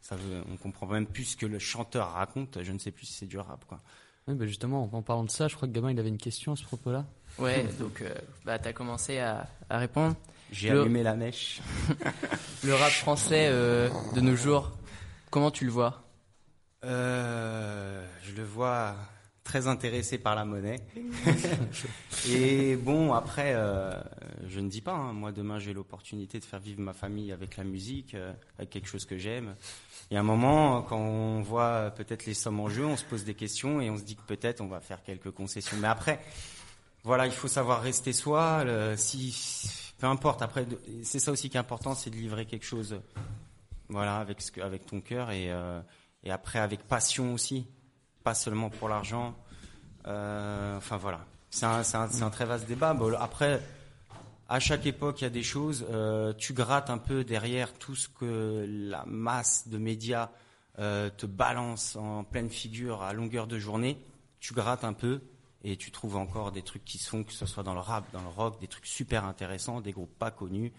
ça 0.00 0.16
veut, 0.16 0.42
on 0.52 0.56
comprend 0.56 0.86
même 0.86 1.06
plus 1.06 1.24
ce 1.24 1.36
que 1.36 1.46
le 1.46 1.58
chanteur 1.58 2.12
raconte. 2.12 2.62
Je 2.62 2.72
ne 2.72 2.78
sais 2.78 2.90
plus 2.90 3.06
si 3.06 3.14
c'est 3.14 3.26
du 3.26 3.38
rap, 3.38 3.64
quoi. 3.66 3.80
Oui, 4.26 4.34
bah 4.34 4.46
justement, 4.46 4.88
en 4.92 5.02
parlant 5.02 5.24
de 5.24 5.30
ça, 5.30 5.48
je 5.48 5.54
crois 5.56 5.68
que 5.68 5.72
Gabin, 5.72 5.90
il 5.90 5.98
avait 6.00 6.08
une 6.08 6.18
question 6.18 6.52
à 6.52 6.56
ce 6.56 6.64
propos-là. 6.64 7.04
Ouais, 7.38 7.64
donc 7.78 8.00
euh, 8.00 8.14
bah, 8.44 8.58
t'as 8.58 8.72
commencé 8.72 9.18
à, 9.18 9.46
à 9.68 9.78
répondre. 9.78 10.14
J'ai 10.52 10.70
Le- 10.70 10.80
allumé 10.82 11.02
la 11.02 11.14
mèche. 11.16 11.60
Le 12.64 12.74
rap 12.74 12.90
français 12.92 13.48
euh, 13.50 13.90
de 14.14 14.20
nos 14.22 14.36
jours, 14.36 14.72
comment 15.30 15.50
tu 15.50 15.64
le 15.66 15.70
vois? 15.70 16.02
Euh, 16.84 18.06
je 18.22 18.32
le 18.32 18.44
vois 18.44 18.94
très 19.44 19.66
intéressé 19.68 20.18
par 20.18 20.34
la 20.34 20.44
monnaie. 20.44 20.80
et 22.28 22.76
bon, 22.76 23.12
après, 23.12 23.52
euh, 23.54 23.92
je 24.48 24.58
ne 24.60 24.68
dis 24.68 24.80
pas, 24.80 24.92
hein, 24.94 25.12
moi 25.12 25.32
demain 25.32 25.58
j'ai 25.58 25.72
l'opportunité 25.74 26.38
de 26.40 26.44
faire 26.44 26.60
vivre 26.60 26.80
ma 26.80 26.92
famille 26.94 27.30
avec 27.30 27.56
la 27.56 27.64
musique, 27.64 28.14
euh, 28.14 28.32
avec 28.58 28.70
quelque 28.70 28.88
chose 28.88 29.04
que 29.04 29.18
j'aime. 29.18 29.54
Il 30.10 30.14
y 30.14 30.16
a 30.16 30.20
un 30.20 30.24
moment, 30.24 30.82
quand 30.82 30.98
on 30.98 31.42
voit 31.42 31.90
peut-être 31.90 32.26
les 32.26 32.34
sommes 32.34 32.60
en 32.60 32.68
jeu, 32.68 32.84
on 32.84 32.96
se 32.96 33.04
pose 33.04 33.24
des 33.24 33.34
questions 33.34 33.80
et 33.80 33.90
on 33.90 33.96
se 33.98 34.02
dit 34.02 34.16
que 34.16 34.22
peut-être 34.22 34.60
on 34.60 34.66
va 34.68 34.80
faire 34.80 35.02
quelques 35.02 35.30
concessions. 35.30 35.76
Mais 35.78 35.88
après, 35.88 36.20
voilà, 37.04 37.26
il 37.26 37.32
faut 37.32 37.48
savoir 37.48 37.82
rester 37.82 38.12
soi. 38.12 38.64
le- 38.64 38.94
si, 38.96 39.68
peu 39.98 40.06
importe. 40.06 40.40
Après, 40.42 40.66
c'est 41.02 41.18
ça 41.18 41.30
aussi 41.32 41.50
qui 41.50 41.56
est 41.56 41.60
important, 41.60 41.94
c'est 41.94 42.10
de 42.10 42.16
livrer 42.16 42.46
quelque 42.46 42.64
chose, 42.66 42.98
voilà, 43.90 44.16
avec 44.18 44.40
ce 44.40 44.50
que, 44.50 44.60
avec 44.62 44.86
ton 44.86 45.00
cœur 45.00 45.30
et 45.30 45.52
euh, 45.52 45.80
et 46.26 46.30
après 46.30 46.58
avec 46.58 46.84
passion 46.88 47.34
aussi, 47.34 47.66
pas 48.24 48.34
seulement 48.34 48.70
pour 48.70 48.88
l'argent. 48.88 49.36
Euh, 50.06 50.76
enfin 50.78 50.96
voilà, 50.96 51.24
c'est 51.50 51.66
un, 51.66 52.30
très 52.30 52.46
vaste 52.46 52.66
débat. 52.66 52.96
Après, 53.20 53.62
à 54.48 54.58
chaque 54.58 54.86
époque, 54.86 55.20
il 55.20 55.24
y 55.24 55.26
a 55.26 55.30
des 55.30 55.42
choses. 55.42 55.86
euh, 55.90 56.32
tu 56.36 56.54
grattes 56.54 56.90
un 56.90 56.98
peu 56.98 57.22
derrière 57.22 57.72
tout 57.74 57.94
ce 57.94 58.08
que 58.08 58.66
la 58.68 59.04
masse 59.06 59.68
de 59.68 59.78
médias 59.78 60.30
euh, 60.78 61.10
te 61.10 61.26
balance 61.26 61.96
en 61.96 62.24
pleine 62.24 62.50
figure 62.50 63.02
à 63.02 63.12
longueur 63.12 63.46
de 63.46 63.58
journée. 63.58 63.98
Tu 64.40 64.54
grattes 64.54 64.84
un 64.84 64.94
peu 64.94 65.20
et 65.62 65.76
tu 65.76 65.90
trouves 65.90 66.16
encore 66.16 66.50
des 66.50 66.62
trucs 66.62 66.84
qui 66.84 66.98
se 66.98 67.08
font, 67.08 67.24
que 67.24 67.32
ce 67.32 67.46
soit 67.46 67.62
dans 67.62 67.74
le 67.74 67.80
rap, 67.80 68.04
dans 68.12 68.22
le 68.22 68.28
rock, 68.28 68.60
des 68.60 68.68
trucs 68.68 68.86
super 68.86 69.24
intéressants, 69.24 69.80
des 69.80 69.92
groupes 69.92 70.18
pas 70.18 70.30
connus. 70.30 70.72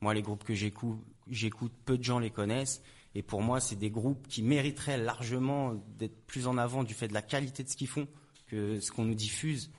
Moi, 0.00 0.14
les 0.14 0.22
groupes 0.22 0.44
que 0.44 0.54
j'écoute, 0.54 1.72
peu 1.84 1.98
de 1.98 2.04
gens 2.04 2.18
les 2.20 2.30
connaissent. 2.30 2.82
Et 3.14 3.22
pour 3.22 3.42
moi, 3.42 3.58
c'est 3.60 3.76
des 3.76 3.90
groupes 3.90 4.28
qui 4.28 4.42
mériteraient 4.42 4.98
largement 4.98 5.74
d'être 5.98 6.26
plus 6.26 6.46
en 6.46 6.58
avant 6.58 6.84
du 6.84 6.94
fait 6.94 7.08
de 7.08 7.14
la 7.14 7.22
qualité 7.22 7.64
de 7.64 7.68
ce 7.68 7.76
qu'ils 7.76 7.88
font 7.88 8.06
que 8.48 8.80
ce 8.80 8.92
qu'on 8.92 9.04
nous 9.04 9.14
diffuse. 9.14 9.70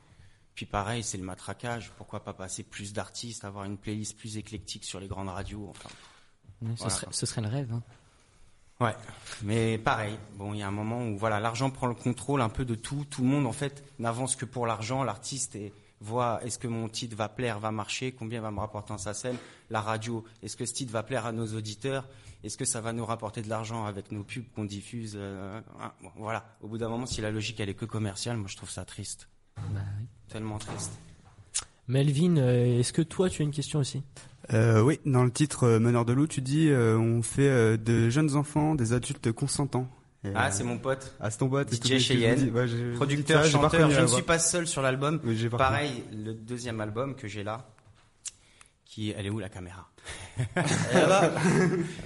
Puis 0.56 0.66
pareil, 0.66 1.04
c'est 1.04 1.18
le 1.18 1.24
matraquage. 1.24 1.92
Pourquoi 1.98 2.24
pas 2.24 2.34
passer 2.34 2.64
plus 2.64 2.92
d'artistes, 2.92 3.46
avoir 3.46 3.64
une 3.66 3.78
playlist 3.78 4.18
plus 4.18 4.38
éclectique 4.38 4.84
sur 4.84 5.00
les 5.00 5.08
grandes 5.08 5.30
radios. 5.30 5.68
Enfin, 5.70 5.90
ce, 5.90 6.66
Voilà, 6.66 6.90
serait, 6.90 7.06
quoi. 7.06 7.14
ce 7.14 7.26
serait 7.26 7.42
le 7.42 7.48
rêve. 7.48 7.72
Hein. 7.72 7.84
Ouais, 8.82 8.96
mais 9.44 9.78
pareil. 9.78 10.18
Bon, 10.36 10.54
il 10.54 10.60
y 10.60 10.64
a 10.64 10.68
un 10.68 10.72
moment 10.72 11.06
où 11.08 11.18
voilà, 11.18 11.40
l'argent 11.40 11.70
prend 11.70 11.88
le 11.88 11.96
contrôle 11.96 12.42
un 12.42 12.50
peu 12.50 12.66
de 12.66 12.76
tout. 12.76 13.06
Tout 13.10 13.22
le 13.24 13.28
monde 13.30 13.46
en 13.46 13.52
fait 13.54 13.84
n'avance 14.00 14.36
que 14.36 14.46
pour 14.46 14.66
l'argent. 14.68 15.04
L'artiste 15.04 15.56
est- 15.56 15.72
voit 16.02 16.40
est-ce 16.46 16.58
que 16.58 16.68
mon 16.68 16.88
titre 16.88 17.16
va 17.18 17.28
plaire, 17.28 17.60
va 17.60 17.72
marcher, 17.72 18.14
combien 18.14 18.40
va 18.42 18.52
me 18.52 18.60
rapporter 18.60 18.94
en 18.94 18.98
sa 18.98 19.14
scène? 19.14 19.36
La 19.70 19.82
radio, 19.82 20.24
est-ce 20.42 20.56
que 20.56 20.66
ce 20.66 20.74
titre 20.74 20.92
va 20.94 21.04
plaire 21.04 21.26
à 21.26 21.32
nos 21.34 21.48
auditeurs? 21.56 22.08
Est-ce 22.44 22.58
que 22.58 22.66
ça 22.66 22.80
va 22.82 22.94
nous 22.94 23.06
rapporter 23.06 23.42
de 23.42 23.50
l'argent 23.50 23.86
avec 23.86 24.12
nos 24.12 24.24
pubs 24.24 24.46
qu'on 24.56 24.64
diffuse 24.66 25.16
euh, 25.20 25.60
hein, 25.82 25.92
bon, 26.02 26.10
Voilà. 26.18 26.46
Au 26.62 26.68
bout 26.68 26.78
d'un 26.78 26.90
moment, 26.90 27.06
si 27.06 27.20
la 27.22 27.32
logique 27.32 27.60
elle 27.60 27.70
est 27.70 27.74
que 27.74 27.86
commerciale, 27.86 28.38
moi 28.38 28.48
je 28.50 28.56
trouve 28.56 28.70
ça 28.70 28.86
triste. 28.86 29.30
Bah 29.58 29.82
oui. 30.00 30.06
Tellement 30.30 30.58
triste. 30.58 30.94
Melvin, 31.88 32.38
euh, 32.38 32.80
est-ce 32.80 32.94
que 32.94 33.02
toi 33.02 33.30
tu 33.30 33.42
as 33.42 33.46
une 33.46 33.52
question 33.52 33.80
aussi? 33.80 34.04
Euh, 34.54 34.82
oui, 34.82 35.00
dans 35.06 35.24
le 35.24 35.32
titre 35.32 35.64
euh, 35.66 35.80
Meneur 35.80 36.06
de 36.06 36.14
loup, 36.14 36.28
tu 36.28 36.42
dis 36.42 36.70
euh, 36.70 36.98
on 36.98 37.22
fait 37.22 37.48
euh, 37.50 37.78
de 37.78 38.10
jeunes 38.10 38.36
enfants 38.36 38.74
des 38.76 38.94
adultes 38.94 39.32
consentants. 39.32 39.88
Et, 40.24 40.32
Ah, 40.36 40.52
c'est 40.52 40.64
mon 40.64 40.78
pote, 40.78 41.16
Ah, 41.20 41.30
c'est 41.30 41.38
ton 41.38 41.50
pote, 41.50 41.68
c'est 41.72 41.84
DJ 41.86 42.00
Cheyenne. 42.00 42.52
Ouais, 42.54 42.66
producteur, 42.96 43.44
ça, 43.44 43.50
chanteur. 43.50 43.90
Je 43.92 44.02
ne 44.02 44.08
suis 44.08 44.22
pas 44.24 44.40
seul 44.40 44.68
sur 44.68 44.82
l'album. 44.82 45.20
Pareil, 45.58 46.04
le 46.12 46.34
deuxième 46.34 46.80
album 46.82 47.16
que 47.16 47.28
j'ai 47.28 47.44
là, 47.44 47.70
qui, 48.90 49.14
elle 49.16 49.28
est 49.28 49.30
où 49.30 49.38
la 49.40 49.50
caméra 49.50 49.88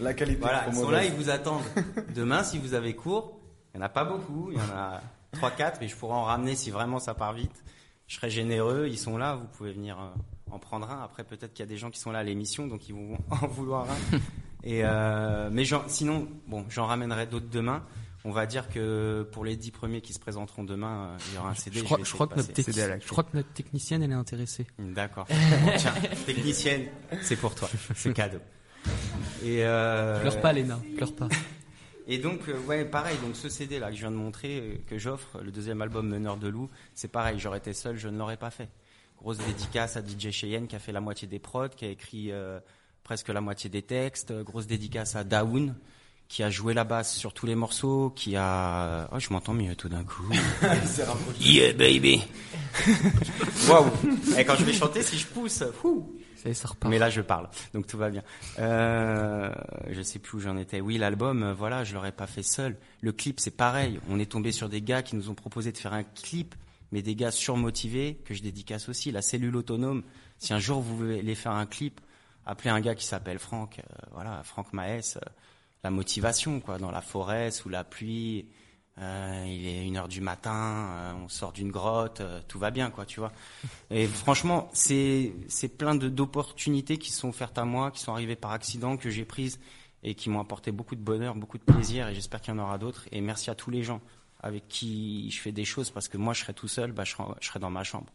La 0.01 0.13
qualité. 0.13 0.41
Voilà, 0.41 0.65
ils 0.67 0.75
sont 0.75 0.91
là, 0.91 1.05
ils 1.05 1.13
vous 1.13 1.29
attendent. 1.29 1.63
Demain, 2.13 2.43
si 2.43 2.57
vous 2.57 2.73
avez 2.73 2.93
cours, 2.93 3.39
il 3.73 3.77
n'y 3.77 3.83
en 3.83 3.85
a 3.85 3.89
pas 3.89 4.03
beaucoup, 4.03 4.51
il 4.51 4.57
y 4.57 4.61
en 4.61 4.75
a 4.75 5.01
3-4, 5.37 5.75
mais 5.79 5.87
je 5.87 5.95
pourrais 5.95 6.15
en 6.15 6.25
ramener 6.25 6.55
si 6.55 6.71
vraiment 6.71 6.99
ça 6.99 7.13
part 7.13 7.33
vite. 7.33 7.63
je 8.07 8.17
serais 8.17 8.29
généreux. 8.29 8.87
Ils 8.89 8.99
sont 8.99 9.17
là, 9.17 9.35
vous 9.35 9.47
pouvez 9.47 9.71
venir 9.71 9.97
euh, 9.97 10.09
en 10.51 10.59
prendre 10.59 10.91
un. 10.91 11.01
Après, 11.01 11.23
peut-être 11.23 11.53
qu'il 11.53 11.63
y 11.63 11.67
a 11.67 11.69
des 11.69 11.77
gens 11.77 11.89
qui 11.89 11.99
sont 12.01 12.11
là 12.11 12.19
à 12.19 12.23
l'émission, 12.23 12.67
donc 12.67 12.89
ils 12.89 12.93
vont 12.95 13.17
en 13.29 13.47
vouloir 13.47 13.87
un. 13.89 14.17
Et 14.65 14.81
euh, 14.83 15.49
mais 15.51 15.63
sinon, 15.87 16.27
bon, 16.47 16.65
j'en 16.69 16.85
ramènerai 16.85 17.27
d'autres 17.27 17.49
demain. 17.49 17.81
On 18.25 18.31
va 18.31 18.45
dire 18.45 18.69
que 18.69 19.27
pour 19.33 19.43
les 19.43 19.57
dix 19.57 19.71
premiers 19.71 20.01
qui 20.01 20.13
se 20.13 20.19
présenteront 20.19 20.63
demain, 20.63 21.09
euh, 21.09 21.17
il 21.29 21.35
y 21.35 21.37
aura 21.37 21.49
un 21.49 21.55
CD. 21.55 21.79
Je 21.79 21.83
crois, 21.83 21.99
je 22.01 22.13
que 22.13 22.35
notre 22.35 22.81
à 22.81 22.87
la 22.87 22.99
je 22.99 23.07
crois 23.07 23.23
que 23.23 23.35
notre 23.35 23.51
technicienne, 23.51 24.01
elle 24.01 24.11
est 24.11 24.15
intéressée. 24.15 24.65
D'accord. 24.79 25.27
Bon, 25.63 25.71
tiens, 25.77 25.93
technicienne, 26.25 26.87
c'est 27.21 27.35
pour 27.35 27.53
toi, 27.53 27.69
c'est 27.95 28.13
cadeau. 28.13 28.39
Et 29.43 29.63
euh, 29.65 30.19
Pleure 30.21 30.41
pas, 30.41 30.53
Léna, 30.53 30.79
pleure 30.95 31.13
pas. 31.13 31.27
Et 32.07 32.17
donc, 32.17 32.47
euh, 32.47 32.59
ouais, 32.61 32.85
pareil, 32.85 33.17
donc 33.23 33.35
ce 33.35 33.49
CD 33.49 33.79
là 33.79 33.89
que 33.89 33.95
je 33.95 34.01
viens 34.01 34.11
de 34.11 34.15
montrer, 34.15 34.83
que 34.87 34.97
j'offre, 34.97 35.39
le 35.41 35.51
deuxième 35.51 35.81
album 35.81 36.07
Meneur 36.07 36.37
de 36.37 36.47
loup, 36.47 36.69
c'est 36.95 37.09
pareil, 37.09 37.39
j'aurais 37.39 37.59
été 37.59 37.73
seul, 37.73 37.97
je 37.97 38.07
ne 38.07 38.17
l'aurais 38.17 38.37
pas 38.37 38.51
fait. 38.51 38.69
Grosse 39.17 39.37
dédicace 39.37 39.95
à 39.95 40.01
DJ 40.01 40.31
Cheyenne 40.31 40.67
qui 40.67 40.75
a 40.75 40.79
fait 40.79 40.91
la 40.91 41.01
moitié 41.01 41.27
des 41.27 41.39
prods, 41.39 41.69
qui 41.69 41.85
a 41.85 41.89
écrit 41.89 42.31
euh, 42.31 42.59
presque 43.03 43.29
la 43.29 43.41
moitié 43.41 43.69
des 43.69 43.81
textes. 43.81 44.33
Grosse 44.43 44.67
dédicace 44.67 45.15
à 45.15 45.23
Daoun 45.23 45.75
qui 46.33 46.41
a 46.41 46.49
joué 46.49 46.73
la 46.73 46.83
basse 46.83 47.15
sur 47.15 47.31
tous 47.31 47.45
les 47.45 47.53
morceaux, 47.53 48.09
qui 48.15 48.35
a... 48.35 49.07
Oh, 49.11 49.19
je 49.19 49.29
m'entends 49.29 49.53
mieux 49.53 49.75
tout 49.75 49.87
d'un 49.87 50.03
coup. 50.03 50.27
yeah, 51.39 51.73
baby 51.73 52.23
Waouh 53.69 53.85
Et 54.35 54.43
quand 54.43 54.55
je 54.55 54.63
vais 54.63 54.73
chanter, 54.73 55.03
si 55.03 55.19
je 55.19 55.27
pousse, 55.27 55.63
fou 55.79 56.11
ça 56.53 56.69
repart. 56.69 56.89
mais 56.89 56.97
là, 56.97 57.11
je 57.11 57.21
parle, 57.21 57.49
donc 57.75 57.85
tout 57.85 57.99
va 57.99 58.09
bien. 58.09 58.23
Euh, 58.57 59.53
je 59.91 60.01
sais 60.01 60.17
plus 60.17 60.39
où 60.39 60.41
j'en 60.41 60.57
étais. 60.57 60.81
Oui, 60.81 60.97
l'album, 60.97 61.43
euh, 61.43 61.53
voilà, 61.53 61.83
je 61.83 61.93
l'aurais 61.93 62.11
pas 62.11 62.25
fait 62.25 62.41
seul. 62.41 62.77
Le 63.01 63.11
clip, 63.11 63.39
c'est 63.39 63.55
pareil. 63.55 63.99
On 64.09 64.19
est 64.19 64.31
tombé 64.31 64.51
sur 64.51 64.69
des 64.69 64.81
gars 64.81 65.03
qui 65.03 65.15
nous 65.15 65.29
ont 65.29 65.35
proposé 65.35 65.71
de 65.71 65.77
faire 65.77 65.93
un 65.93 66.03
clip, 66.03 66.55
mais 66.91 67.03
des 67.03 67.13
gars 67.13 67.29
surmotivés 67.29 68.17
que 68.25 68.33
je 68.33 68.41
dédicace 68.41 68.89
aussi. 68.89 69.11
La 69.11 69.21
cellule 69.21 69.55
autonome. 69.55 70.01
Si 70.39 70.51
un 70.51 70.59
jour 70.59 70.81
vous 70.81 70.97
voulez 70.97 71.35
faire 71.35 71.51
un 71.51 71.67
clip, 71.67 72.01
appelez 72.43 72.71
un 72.71 72.81
gars 72.81 72.95
qui 72.95 73.05
s'appelle 73.05 73.37
Franck. 73.37 73.77
euh, 73.79 74.05
voilà, 74.13 74.41
Franck 74.43 74.73
Maes. 74.73 75.17
euh, 75.17 75.29
la 75.83 75.91
motivation, 75.91 76.59
quoi, 76.59 76.77
dans 76.77 76.91
la 76.91 77.01
forêt, 77.01 77.51
sous 77.51 77.69
la 77.69 77.83
pluie. 77.83 78.47
euh, 78.99 79.45
il 79.47 79.65
est 79.67 79.85
une 79.87 79.97
heure 79.97 80.07
du 80.07 80.21
matin, 80.21 80.53
euh, 80.53 81.13
on 81.25 81.27
sort 81.27 81.51
d'une 81.51 81.71
grotte, 81.71 82.21
euh, 82.21 82.41
tout 82.47 82.59
va 82.59 82.69
bien, 82.71 82.91
quoi, 82.91 83.05
tu 83.05 83.19
vois. 83.19 83.31
Et 83.91 84.07
franchement, 84.07 84.69
c'est 84.73 85.33
c'est 85.47 85.67
plein 85.69 85.95
de 85.95 86.09
d'opportunités 86.09 86.97
qui 86.97 87.11
sont 87.11 87.29
offertes 87.29 87.57
à 87.57 87.65
moi, 87.65 87.91
qui 87.91 87.99
sont 87.99 88.13
arrivées 88.13 88.35
par 88.35 88.51
accident, 88.51 88.95
que 88.97 89.09
j'ai 89.09 89.25
prises 89.25 89.59
et 90.03 90.15
qui 90.15 90.29
m'ont 90.29 90.39
apporté 90.41 90.71
beaucoup 90.71 90.95
de 90.95 91.01
bonheur, 91.01 91.33
beaucoup 91.35 91.57
de 91.57 91.63
plaisir. 91.63 92.07
Et 92.09 92.15
j'espère 92.15 92.41
qu'il 92.41 92.53
y 92.53 92.57
en 92.57 92.61
aura 92.61 92.77
d'autres. 92.77 93.05
Et 93.11 93.21
merci 93.21 93.49
à 93.49 93.55
tous 93.55 93.71
les 93.71 93.83
gens 93.83 94.01
avec 94.41 94.67
qui 94.67 95.31
je 95.31 95.39
fais 95.39 95.53
des 95.53 95.65
choses, 95.65 95.89
parce 95.89 96.07
que 96.09 96.17
moi, 96.17 96.33
je 96.33 96.41
serais 96.41 96.53
tout 96.53 96.67
seul, 96.67 96.91
bah, 96.91 97.03
je, 97.05 97.11
serais, 97.13 97.23
je 97.39 97.47
serais 97.47 97.59
dans 97.59 97.69
ma 97.69 97.83
chambre. 97.83 98.11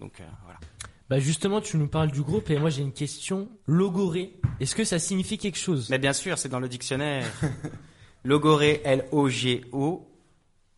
Donc 0.00 0.22
voilà. 0.44 0.60
Bah 1.08 1.20
justement, 1.20 1.60
tu 1.60 1.76
nous 1.76 1.86
parles 1.86 2.10
du 2.10 2.22
groupe 2.22 2.50
et 2.50 2.58
moi 2.58 2.68
j'ai 2.68 2.82
une 2.82 2.92
question. 2.92 3.48
Logoré, 3.66 4.32
est-ce 4.58 4.74
que 4.74 4.82
ça 4.84 4.98
signifie 4.98 5.38
quelque 5.38 5.58
chose? 5.58 5.88
Mais 5.88 5.98
bien 5.98 6.12
sûr, 6.12 6.36
c'est 6.36 6.48
dans 6.48 6.58
le 6.58 6.68
dictionnaire. 6.68 7.26
Logoré, 8.24 8.80
L-O-G-O, 8.84 10.10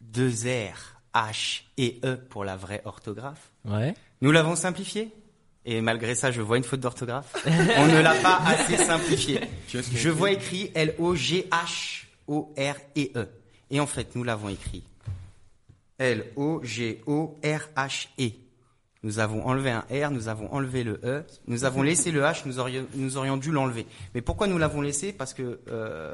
deux 0.02 0.30
R, 0.46 1.00
H 1.14 1.62
et 1.78 1.98
E 2.04 2.16
pour 2.28 2.44
la 2.44 2.56
vraie 2.56 2.82
orthographe. 2.84 3.50
Ouais. 3.64 3.94
Nous 4.20 4.30
l'avons 4.30 4.54
simplifié. 4.54 5.10
Et 5.64 5.80
malgré 5.80 6.14
ça, 6.14 6.30
je 6.30 6.42
vois 6.42 6.58
une 6.58 6.64
faute 6.64 6.80
d'orthographe. 6.80 7.34
On 7.46 7.86
ne 7.86 8.00
l'a 8.00 8.14
pas 8.16 8.38
assez 8.46 8.76
simplifié. 8.76 9.40
Je 9.68 10.10
vois 10.10 10.32
écrit 10.32 10.70
L-O-G-H-O-R-E-E. 10.74 11.48
Et 13.70 13.80
en 13.80 13.86
fait, 13.86 14.14
nous 14.14 14.24
l'avons 14.24 14.48
écrit 14.50 14.82
L-O-G-O-R-H-E. 15.98 16.48
Nous 19.04 19.20
avons 19.20 19.46
enlevé 19.46 19.70
un 19.70 19.84
R, 19.90 20.10
nous 20.10 20.28
avons 20.28 20.52
enlevé 20.52 20.82
le 20.82 21.00
E, 21.04 21.22
nous 21.46 21.64
avons 21.64 21.82
laissé 21.82 22.10
le 22.10 22.22
H, 22.22 22.42
nous 22.46 22.58
aurions, 22.58 22.86
nous 22.94 23.16
aurions 23.16 23.36
dû 23.36 23.52
l'enlever. 23.52 23.86
Mais 24.14 24.22
pourquoi 24.22 24.46
nous 24.48 24.58
l'avons 24.58 24.80
laissé? 24.80 25.12
Parce 25.12 25.34
que 25.34 25.60
euh, 25.70 26.12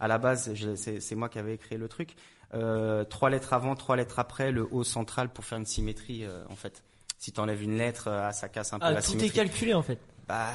à 0.00 0.08
la 0.08 0.18
base, 0.18 0.50
c'est 0.76 1.14
moi 1.14 1.28
qui 1.28 1.38
avais 1.38 1.58
créé 1.58 1.76
le 1.76 1.88
truc. 1.88 2.14
Euh, 2.54 3.04
trois 3.04 3.28
lettres 3.30 3.52
avant, 3.52 3.74
trois 3.76 3.96
lettres 3.96 4.18
après, 4.18 4.50
le 4.50 4.66
O 4.70 4.82
central 4.84 5.28
pour 5.28 5.44
faire 5.44 5.58
une 5.58 5.66
symétrie 5.66 6.24
euh, 6.24 6.42
en 6.50 6.56
fait. 6.56 6.82
Si 7.18 7.32
tu 7.32 7.40
enlèves 7.40 7.62
une 7.62 7.76
lettre, 7.78 8.08
ça 8.32 8.48
casse 8.48 8.72
un 8.72 8.78
peu 8.78 8.86
Ah, 8.86 8.90
la 8.92 9.00
tout 9.00 9.08
est 9.08 9.10
symétrie. 9.10 9.30
calculé 9.30 9.74
en 9.74 9.82
fait. 9.82 9.98
Bah 10.32 10.48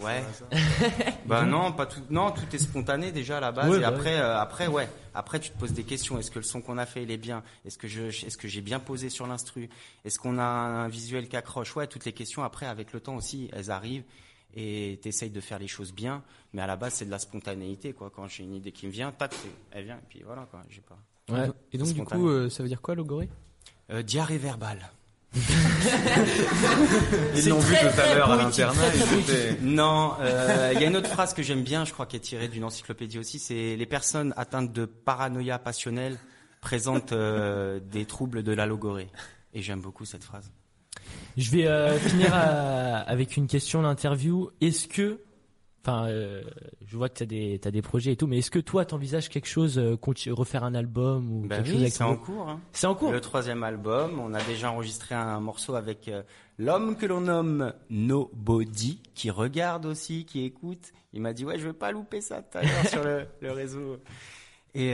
ouais. 0.00 0.22
bah 1.26 1.44
non, 1.44 1.72
pas 1.72 1.86
tout. 1.86 2.00
Non, 2.08 2.30
tout 2.30 2.54
est 2.54 2.58
spontané 2.58 3.10
déjà 3.10 3.38
à 3.38 3.40
la 3.40 3.50
base. 3.50 3.68
Ouais, 3.68 3.78
et 3.78 3.80
bah 3.80 3.88
après, 3.88 4.16
euh, 4.16 4.38
après 4.38 4.68
ouais. 4.68 4.88
Après, 5.12 5.40
tu 5.40 5.50
te 5.50 5.58
poses 5.58 5.72
des 5.72 5.82
questions. 5.82 6.20
Est-ce 6.20 6.30
que 6.30 6.38
le 6.38 6.44
son 6.44 6.60
qu'on 6.60 6.78
a 6.78 6.86
fait 6.86 7.02
il 7.02 7.10
est 7.10 7.16
bien? 7.16 7.42
Est-ce 7.64 7.78
que 7.78 7.88
je, 7.88 8.04
est-ce 8.04 8.36
que 8.36 8.46
j'ai 8.46 8.60
bien 8.60 8.78
posé 8.78 9.10
sur 9.10 9.26
l'instru? 9.26 9.70
Est-ce 10.04 10.20
qu'on 10.20 10.38
a 10.38 10.44
un 10.44 10.86
visuel 10.86 11.28
qui 11.28 11.36
accroche? 11.36 11.74
Ouais, 11.74 11.88
toutes 11.88 12.04
les 12.04 12.12
questions. 12.12 12.44
Après, 12.44 12.66
avec 12.66 12.92
le 12.92 13.00
temps 13.00 13.16
aussi, 13.16 13.50
elles 13.52 13.72
arrivent 13.72 14.04
et 14.54 15.00
t'essayes 15.02 15.30
de 15.30 15.40
faire 15.40 15.58
les 15.58 15.66
choses 15.66 15.92
bien. 15.92 16.22
Mais 16.52 16.62
à 16.62 16.68
la 16.68 16.76
base, 16.76 16.94
c'est 16.94 17.04
de 17.04 17.10
la 17.10 17.18
spontanéité, 17.18 17.94
quoi. 17.94 18.12
Quand 18.14 18.28
j'ai 18.28 18.44
une 18.44 18.54
idée 18.54 18.70
qui 18.70 18.86
me 18.86 18.92
vient, 18.92 19.10
tac, 19.10 19.34
elle 19.72 19.86
vient 19.86 19.96
et 19.96 20.06
puis 20.08 20.22
voilà, 20.24 20.46
quoi. 20.48 20.62
J'ai 20.68 20.82
pas. 20.82 20.98
Ouais. 21.28 21.50
Et 21.72 21.78
donc, 21.78 21.92
du 21.92 22.04
coup, 22.04 22.28
euh, 22.28 22.48
ça 22.48 22.62
veut 22.62 22.68
dire 22.68 22.80
quoi, 22.80 22.94
logoré? 22.94 23.28
Euh, 23.90 24.02
diarrhée 24.02 24.38
verbale. 24.38 24.88
Ils 27.36 27.48
l'ont 27.48 27.58
vu 27.60 27.74
tout 27.76 28.00
à 28.00 28.14
l'heure 28.14 28.30
à 28.32 28.36
l'internat. 28.36 28.80
Non, 29.62 30.12
euh, 30.20 30.72
il 30.74 30.80
y 30.80 30.84
a 30.84 30.88
une 30.88 30.96
autre 30.96 31.10
phrase 31.10 31.34
que 31.34 31.42
j'aime 31.42 31.62
bien, 31.62 31.84
je 31.84 31.92
crois, 31.92 32.06
qui 32.06 32.16
est 32.16 32.20
tirée 32.20 32.48
d'une 32.48 32.64
encyclopédie 32.64 33.18
aussi. 33.18 33.38
C'est 33.38 33.76
les 33.76 33.86
personnes 33.86 34.32
atteintes 34.36 34.72
de 34.72 34.84
paranoïa 34.84 35.58
passionnelle 35.58 36.16
présentent 36.60 37.12
euh, 37.12 37.78
des 37.80 38.04
troubles 38.04 38.42
de 38.42 38.52
la 38.52 38.66
logorée. 38.66 39.10
Et 39.54 39.62
j'aime 39.62 39.80
beaucoup 39.80 40.04
cette 40.04 40.24
phrase. 40.24 40.50
Je 41.36 41.50
vais 41.50 41.66
euh, 41.66 41.98
finir 41.98 42.34
à- 42.34 42.98
avec 42.98 43.36
une 43.36 43.46
question 43.46 43.82
d'interview. 43.82 44.50
Est-ce 44.60 44.88
que, 44.88 45.20
enfin, 45.84 46.06
euh, 46.08 46.42
je 46.86 46.96
vois 46.96 47.08
que 47.08 47.18
t'as 47.18 47.24
des 47.26 47.58
t'as 47.60 47.70
des 47.70 47.82
projets 47.82 48.12
et 48.12 48.16
tout, 48.16 48.26
mais 48.26 48.38
est-ce 48.38 48.50
que 48.50 48.58
toi 48.58 48.84
t'envisages 48.84 49.28
quelque 49.28 49.46
chose, 49.48 49.78
euh, 49.78 49.96
refaire 50.30 50.64
un 50.64 50.74
album 50.74 51.30
ou 51.30 51.40
Ben 51.46 51.56
quelque 51.56 51.66
chose 51.66 51.74
oui, 51.76 51.82
avec 51.82 51.92
c'est 51.94 52.04
en 52.04 52.16
cours. 52.16 52.48
hein. 52.48 52.60
C'est 52.72 52.86
en 52.86 52.94
cours. 52.94 53.12
Le 53.12 53.20
troisième 53.20 53.62
album, 53.62 54.18
on 54.20 54.34
a 54.34 54.42
déjà 54.44 54.70
enregistré 54.72 55.14
un 55.14 55.40
morceau 55.40 55.74
avec 55.74 56.08
euh, 56.08 56.22
l'homme 56.58 56.96
que 56.96 57.06
l'on 57.06 57.20
nomme 57.22 57.72
Nobody, 57.90 59.00
qui 59.14 59.30
regarde 59.30 59.86
aussi, 59.86 60.24
qui 60.24 60.44
écoute. 60.44 60.92
Il 61.12 61.22
m'a 61.22 61.32
dit 61.32 61.44
ouais, 61.44 61.58
je 61.58 61.66
veux 61.68 61.72
pas 61.72 61.90
louper 61.92 62.20
ça 62.20 62.42
tout 62.42 62.58
à 62.58 62.62
l'heure 62.62 62.86
sur 62.88 63.02
le, 63.04 63.26
le 63.40 63.52
réseau. 63.52 63.98
Et 64.74 64.92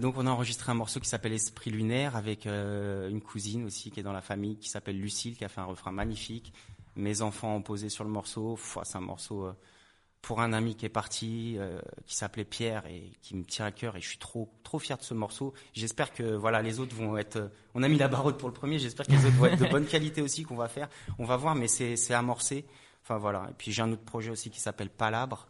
donc 0.00 0.14
on 0.16 0.26
a 0.26 0.30
enregistré 0.30 0.72
un 0.72 0.74
morceau 0.74 0.98
qui 1.00 1.08
s'appelle 1.08 1.32
Esprit 1.34 1.70
lunaire 1.70 2.16
avec 2.16 2.46
une 2.46 3.20
cousine 3.20 3.66
aussi 3.66 3.90
qui 3.90 4.00
est 4.00 4.02
dans 4.02 4.12
la 4.12 4.22
famille 4.22 4.56
qui 4.56 4.68
s'appelle 4.68 4.98
Lucille 4.98 5.36
qui 5.36 5.44
a 5.44 5.48
fait 5.48 5.60
un 5.60 5.64
refrain 5.66 5.92
magnifique. 5.92 6.52
Mes 6.96 7.20
enfants 7.22 7.54
ont 7.56 7.62
posé 7.62 7.88
sur 7.90 8.02
le 8.04 8.10
morceau. 8.10 8.58
C'est 8.84 8.96
un 8.96 9.02
morceau 9.02 9.48
pour 10.26 10.40
un 10.40 10.52
ami 10.52 10.74
qui 10.74 10.84
est 10.84 10.88
parti, 10.88 11.54
euh, 11.56 11.80
qui 12.04 12.16
s'appelait 12.16 12.44
Pierre 12.44 12.84
et 12.86 13.12
qui 13.22 13.36
me 13.36 13.44
tient 13.44 13.64
à 13.64 13.70
cœur 13.70 13.94
et 13.96 14.00
je 14.00 14.08
suis 14.08 14.18
trop 14.18 14.52
trop 14.64 14.80
fier 14.80 14.98
de 14.98 15.04
ce 15.04 15.14
morceau. 15.14 15.54
J'espère 15.72 16.12
que 16.12 16.34
voilà 16.34 16.62
les 16.62 16.80
autres 16.80 16.96
vont 16.96 17.16
être. 17.16 17.36
euh, 17.36 17.48
on 17.76 17.82
a 17.84 17.88
mis 17.88 17.96
la 17.96 18.08
barre 18.08 18.26
haute 18.26 18.36
pour 18.36 18.48
le 18.48 18.52
premier. 18.54 18.80
J'espère 18.80 19.06
que 19.06 19.12
les 19.12 19.24
autres 19.24 19.36
vont 19.36 19.46
être 19.46 19.62
de 19.64 19.70
bonne 19.70 19.86
qualité 19.86 20.22
aussi 20.22 20.42
qu'on 20.42 20.56
va 20.56 20.66
faire. 20.68 20.88
On 21.20 21.24
va 21.24 21.36
voir, 21.36 21.54
mais 21.54 21.68
c'est 21.68 22.12
amorcé. 22.12 22.66
Enfin 23.04 23.18
voilà. 23.18 23.46
Et 23.50 23.54
puis 23.56 23.70
j'ai 23.70 23.82
un 23.82 23.92
autre 23.92 24.02
projet 24.04 24.30
aussi 24.32 24.50
qui 24.50 24.58
s'appelle 24.58 24.90
Palabre 24.90 25.46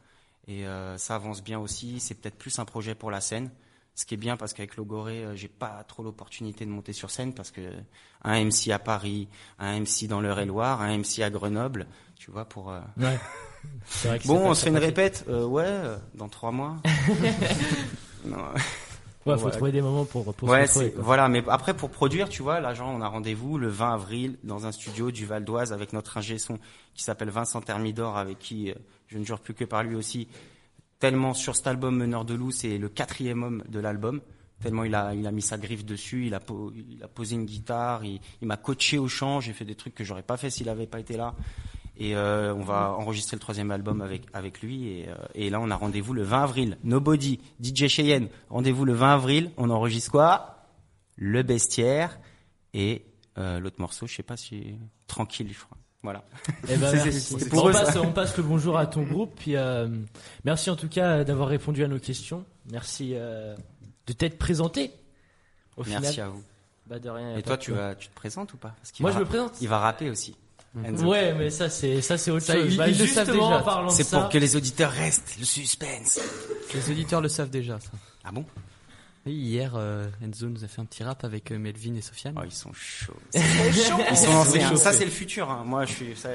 et 0.46 0.66
euh, 0.66 0.98
ça 0.98 1.14
avance 1.14 1.42
bien 1.42 1.58
aussi. 1.58 1.98
C'est 1.98 2.14
peut-être 2.14 2.36
plus 2.36 2.58
un 2.58 2.66
projet 2.66 2.94
pour 2.94 3.10
la 3.10 3.22
scène. 3.22 3.50
Ce 3.94 4.04
qui 4.04 4.12
est 4.12 4.18
bien 4.18 4.36
parce 4.36 4.52
qu'avec 4.52 4.76
Logoré, 4.76 5.24
j'ai 5.36 5.48
pas 5.48 5.82
trop 5.84 6.02
l'opportunité 6.02 6.66
de 6.66 6.70
monter 6.70 6.92
sur 6.92 7.10
scène 7.10 7.32
parce 7.32 7.50
que 7.50 7.62
un 8.24 8.44
MC 8.44 8.70
à 8.70 8.78
Paris, 8.78 9.26
un 9.58 9.80
MC 9.80 10.06
dans 10.06 10.20
l'Eure-et-Loire, 10.20 10.82
un 10.82 10.98
MC 10.98 11.20
à 11.22 11.30
Grenoble, 11.30 11.86
tu 12.14 12.30
vois 12.30 12.44
pour. 12.44 12.70
euh, 12.70 12.80
Ouais. 12.98 13.18
Vrai 14.04 14.18
que 14.18 14.26
Bon, 14.26 14.50
on 14.50 14.54
se 14.54 14.64
fait 14.64 14.70
une 14.70 14.78
répète 14.78 15.24
euh, 15.28 15.44
Ouais, 15.46 15.64
euh, 15.66 15.96
dans 16.14 16.28
trois 16.28 16.50
mois. 16.52 16.76
Non. 18.24 18.38
Ouais, 19.24 19.36
faut 19.38 19.46
Ouais. 19.46 19.50
trouver 19.50 19.72
des 19.72 19.82
moments 19.82 20.04
pour 20.04 20.32
pour 20.34 20.48
Ouais, 20.48 20.66
se 20.68 20.96
voilà, 20.98 21.28
mais 21.28 21.42
après 21.48 21.74
pour 21.74 21.90
produire, 21.90 22.28
tu 22.28 22.42
vois, 22.42 22.60
là, 22.60 22.74
genre, 22.74 22.88
on 22.94 23.00
a 23.00 23.08
rendez-vous 23.08 23.58
le 23.58 23.68
20 23.68 23.94
avril 23.94 24.38
dans 24.44 24.66
un 24.66 24.72
studio 24.72 25.10
du 25.10 25.26
Val 25.26 25.44
d'Oise 25.44 25.72
avec 25.72 25.92
notre 25.92 26.16
ingé 26.16 26.38
son 26.38 26.58
qui 26.94 27.02
s'appelle 27.02 27.30
Vincent 27.30 27.60
Thermidor, 27.60 28.16
avec 28.16 28.38
qui 28.38 28.70
euh, 28.70 28.74
je 29.08 29.18
ne 29.18 29.24
jure 29.24 29.40
plus 29.40 29.54
que 29.54 29.64
par 29.64 29.82
lui 29.82 29.96
aussi. 29.96 30.28
Tellement 31.00 31.34
sur 31.34 31.54
cet 31.56 31.66
album 31.66 31.96
Meneur 31.96 32.24
de 32.24 32.34
loup, 32.34 32.52
c'est 32.52 32.78
le 32.78 32.88
quatrième 32.88 33.42
homme 33.42 33.62
de 33.68 33.80
l'album. 33.80 34.20
Tellement 34.62 34.84
il 34.84 34.94
a, 34.94 35.12
il 35.14 35.26
a 35.26 35.30
mis 35.32 35.42
sa 35.42 35.58
griffe 35.58 35.84
dessus, 35.84 36.26
il 36.26 36.34
a, 36.34 36.40
po- 36.40 36.72
il 36.74 37.02
a 37.02 37.08
posé 37.08 37.34
une 37.34 37.44
guitare, 37.44 38.04
il, 38.04 38.20
il 38.40 38.48
m'a 38.48 38.56
coaché 38.56 38.96
au 38.96 39.06
chant, 39.08 39.40
j'ai 39.40 39.52
fait 39.52 39.66
des 39.66 39.74
trucs 39.74 39.94
que 39.94 40.02
j'aurais 40.04 40.22
pas 40.22 40.36
fait 40.38 40.48
s'il 40.50 40.68
avait 40.68 40.86
pas 40.86 40.98
été 41.00 41.16
là. 41.16 41.34
Et 41.98 42.14
euh, 42.14 42.54
on 42.54 42.62
va 42.62 42.92
enregistrer 42.92 43.36
le 43.36 43.40
troisième 43.40 43.70
album 43.70 44.02
avec 44.02 44.22
avec 44.32 44.60
lui. 44.60 44.88
Et, 44.88 45.08
euh, 45.08 45.14
et 45.34 45.50
là, 45.50 45.60
on 45.60 45.70
a 45.70 45.76
rendez-vous 45.76 46.12
le 46.12 46.22
20 46.22 46.42
avril. 46.42 46.78
Nobody, 46.84 47.40
DJ 47.62 47.88
Cheyenne. 47.88 48.28
Rendez-vous 48.50 48.84
le 48.84 48.92
20 48.92 49.14
avril. 49.14 49.50
On 49.56 49.70
enregistre 49.70 50.10
quoi? 50.10 50.66
Le 51.16 51.42
Bestiaire 51.42 52.18
et 52.74 53.06
euh, 53.38 53.58
l'autre 53.58 53.80
morceau, 53.80 54.06
je 54.06 54.14
sais 54.14 54.22
pas 54.22 54.36
si 54.36 54.76
tranquille, 55.06 55.48
je 55.50 55.64
crois. 55.64 55.78
Voilà. 56.02 56.24
Eh 56.68 56.76
ben, 56.76 56.92
merci. 57.04 57.34
on, 57.34 57.48
pour 57.48 57.68
eux, 57.68 57.72
ça. 57.72 57.84
passe, 57.84 57.96
on 57.96 58.12
passe 58.12 58.36
le 58.36 58.42
bonjour 58.42 58.76
à 58.76 58.86
ton 58.86 59.02
groupe. 59.02 59.34
Puis, 59.36 59.54
merci 60.44 60.70
en 60.70 60.76
tout 60.76 60.88
cas 60.88 61.24
d'avoir 61.24 61.48
répondu 61.48 61.82
à 61.82 61.88
nos 61.88 61.98
questions. 61.98 62.44
Merci 62.70 63.14
de 63.14 64.12
t'être 64.12 64.38
présenté. 64.38 64.92
Au 65.76 65.84
Merci 65.84 66.12
final. 66.12 66.28
à 66.28 66.30
vous. 66.30 66.42
Bah 66.86 66.98
de 66.98 67.10
rien. 67.10 67.36
Et 67.36 67.42
toi, 67.42 67.56
tu, 67.58 67.72
vas, 67.72 67.94
tu 67.94 68.08
te 68.08 68.14
présentes 68.14 68.54
ou 68.54 68.56
pas? 68.56 68.74
Parce 68.76 68.98
Moi, 69.00 69.10
va 69.10 69.18
je 69.18 69.24
me 69.24 69.28
présente. 69.28 69.60
Il 69.60 69.68
va 69.68 69.78
rapper 69.78 70.08
aussi. 70.08 70.36
Enzo. 70.84 71.06
Ouais, 71.06 71.32
mais 71.34 71.50
ça 71.50 71.68
c'est 71.70 72.00
ça 72.02 72.18
c'est 72.18 72.30
autre 72.30 72.44
Ça, 72.46 72.54
chose. 72.54 72.66
ils- 72.72 72.76
Bah, 72.76 72.88
ils 72.88 72.98
le 72.98 73.06
savent 73.06 73.30
déjà. 73.30 73.42
en 73.42 73.62
parlant 73.62 73.86
de 73.88 73.92
C'est 73.92 74.04
ça, 74.04 74.20
pour 74.20 74.28
que 74.28 74.38
les 74.38 74.56
auditeurs 74.56 74.90
restent, 74.92 75.36
le 75.38 75.44
suspense. 75.44 76.20
Les 76.74 76.90
auditeurs 76.90 77.20
le 77.20 77.28
savent 77.28 77.50
déjà, 77.50 77.78
ça. 77.80 77.90
Ah 78.24 78.32
bon? 78.32 78.44
Oui, 79.24 79.32
hier, 79.32 79.72
euh, 79.76 80.04
Enzo 80.22 80.46
nous 80.48 80.62
a 80.64 80.68
fait 80.68 80.80
un 80.80 80.84
petit 80.84 81.02
rap 81.02 81.24
avec 81.24 81.50
euh, 81.50 81.58
Melvin 81.58 81.94
et 81.96 82.00
Sofiane. 82.02 82.34
Oh, 82.38 82.42
ils 82.44 82.52
sont 82.52 82.72
chauds. 82.72 83.12
Ils 83.34 83.42
sont 84.16 84.32
lancés. 84.32 84.62
hein. 84.62 84.76
Ça, 84.76 84.92
c'est 84.92 85.04
le 85.04 85.10
futur. 85.10 85.50
hein. 85.50 85.62
Moi, 85.66 85.84
je 85.84 85.92
suis. 85.92 86.16
ça- 86.16 86.28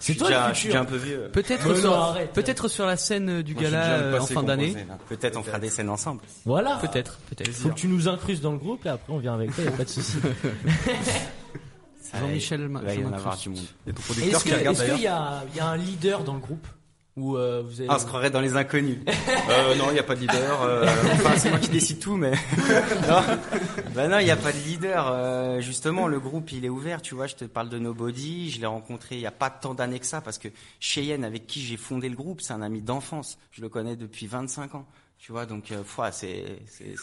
C'est 0.00 0.12
suis 0.12 0.16
toi 0.18 0.28
le 0.28 0.34
déjà- 0.34 0.42
futur. 0.48 0.54
Je 0.54 0.58
suis 0.60 0.68
déjà 0.68 0.80
un 0.80 0.84
peu 0.84 0.96
vieux. 0.96 1.28
Peut-être 1.32 1.76
sur, 1.76 1.92
arrête. 1.92 2.32
peut-être 2.32 2.68
sur 2.68 2.86
la 2.86 2.96
scène 2.96 3.28
euh, 3.28 3.42
du 3.42 3.54
Moi, 3.54 3.62
gala 3.64 4.10
le 4.12 4.20
en 4.20 4.26
fin 4.26 4.42
d'année. 4.44 4.74
Peut-être 5.08 5.36
on 5.36 5.42
fera 5.42 5.58
des 5.58 5.70
scènes 5.70 5.90
ensemble. 5.90 6.22
Voilà. 6.44 6.76
Peut-être, 6.76 7.18
peut-être. 7.30 7.50
Faut 7.52 7.68
que 7.70 7.74
tu 7.74 7.88
nous 7.88 8.06
incrustes 8.08 8.42
dans 8.42 8.52
le 8.52 8.58
groupe 8.58 8.84
là. 8.84 8.92
Après 8.94 9.12
on 9.12 9.18
vient 9.18 9.34
avec 9.34 9.54
toi. 9.54 9.64
Y 9.64 9.68
a 9.68 9.70
pas 9.72 9.84
de 9.84 9.88
souci. 9.88 10.16
Jean-Michel 12.14 12.60
il 12.62 12.68
va 12.78 12.94
y 12.94 13.04
en 13.04 13.12
avoir 13.12 13.36
du 13.36 13.48
monde. 13.50 13.58
Il 13.86 13.88
y 13.88 13.90
a 13.90 13.92
ton 13.94 14.00
Et 14.00 14.04
producteur 14.04 14.28
Est-ce 14.40 14.44
que- 14.44 14.48
qui 14.50 14.54
regarde 14.56 14.76
est-ce 14.76 14.92
qu'il 14.94 15.02
y 15.02 15.06
a 15.06 15.44
il 15.52 15.56
y 15.56 15.60
a 15.60 15.66
un 15.66 15.76
leader 15.76 16.24
dans 16.24 16.34
le 16.34 16.40
groupe 16.40 16.66
ou 17.16 17.36
euh, 17.36 17.64
vous 17.66 17.80
avez 17.80 17.88
Ah, 17.90 17.96
on 17.96 17.98
se 17.98 18.06
croirait 18.06 18.30
dans 18.30 18.40
les 18.40 18.54
inconnus. 18.56 18.98
Euh, 19.50 19.74
non, 19.76 19.86
il 19.88 19.94
n'y 19.94 19.98
a 19.98 20.02
pas 20.04 20.14
de 20.14 20.20
leader. 20.20 20.62
euh, 20.62 20.86
Enfin, 21.14 21.36
c'est 21.38 21.48
moi 21.48 21.58
qui 21.58 21.70
décide 21.70 21.98
tout, 22.00 22.16
mais 22.16 22.30
non. 23.08 23.22
Bah 23.94 24.06
non, 24.08 24.18
il 24.18 24.24
n'y 24.26 24.30
a 24.30 24.36
pas 24.36 24.52
de 24.52 24.58
leader. 24.58 25.08
euh, 25.10 25.60
justement, 25.62 26.06
le 26.06 26.20
groupe, 26.20 26.52
il 26.52 26.64
est 26.66 26.68
ouvert. 26.68 27.00
Tu 27.02 27.14
vois, 27.14 27.26
je 27.26 27.34
te 27.34 27.44
parle 27.46 27.70
de 27.70 27.78
Nobody. 27.78 28.50
Je 28.50 28.60
l'ai 28.60 28.66
rencontré 28.66 29.16
il 29.16 29.20
n'y 29.20 29.26
a 29.26 29.30
pas 29.32 29.48
tant 29.50 29.72
d'années 29.74 29.98
que 29.98 30.06
ça, 30.06 30.20
parce 30.20 30.36
que 30.38 30.48
Cheyenne, 30.80 31.24
avec 31.24 31.46
qui 31.46 31.60
j'ai 31.62 31.78
fondé 31.78 32.08
le 32.10 32.14
groupe, 32.14 32.40
c'est 32.42 32.52
un 32.52 32.60
ami 32.62 32.82
d'enfance. 32.82 33.38
Je 33.52 33.62
le 33.62 33.68
connais 33.70 33.96
depuis 33.96 34.26
25 34.26 34.74
ans. 34.74 34.86
Tu 35.18 35.32
vois, 35.32 35.46
donc, 35.46 35.72
euh, 35.72 35.82
foi, 35.84 36.12
c'est 36.12 36.44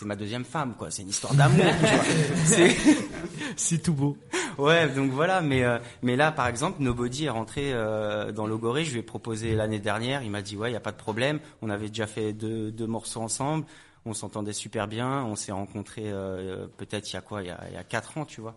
ma 0.04 0.16
deuxième 0.16 0.46
femme, 0.46 0.76
quoi. 0.78 0.92
C'est 0.92 1.02
une 1.02 1.10
histoire 1.10 1.34
d'amour. 1.34 1.66
C'est 3.58 3.82
tout 3.82 3.94
beau. 3.94 4.18
Ouais, 4.58 4.88
donc 4.90 5.12
voilà, 5.12 5.42
mais 5.42 5.64
euh, 5.64 5.80
mais 6.02 6.16
là 6.16 6.32
par 6.32 6.48
exemple, 6.48 6.82
Nobody 6.82 7.26
est 7.26 7.30
rentré 7.30 7.74
euh, 7.74 8.32
dans 8.32 8.48
Logoré, 8.48 8.86
je 8.86 8.94
lui 8.94 9.00
ai 9.00 9.04
proposé 9.04 9.56
l'année 9.56 9.80
dernière, 9.80 10.24
il 10.24 10.32
m'a 10.32 10.42
dit 10.42 10.56
ouais, 10.56 10.70
il 10.72 10.74
y 10.74 10.78
a 10.78 10.82
pas 10.82 10.92
de 10.92 10.98
problème, 10.98 11.40
on 11.62 11.70
avait 11.70 11.90
déjà 11.90 12.08
fait 12.08 12.34
deux 12.34 12.72
deux 12.72 12.88
morceaux 12.88 13.22
ensemble, 13.22 13.66
on 14.06 14.14
s'entendait 14.14 14.54
super 14.54 14.88
bien, 14.88 15.24
on 15.26 15.36
s'est 15.36 15.52
rencontrés 15.52 16.04
euh, 16.06 16.68
peut-être 16.78 17.12
il 17.12 17.16
y 17.16 17.18
a 17.18 17.22
quoi, 17.22 17.42
il 17.44 17.48
y 17.48 17.52
a 17.52 17.60
y 17.74 17.78
a 17.78 17.84
quatre 17.84 18.18
ans, 18.18 18.26
tu 18.26 18.42
vois. 18.42 18.56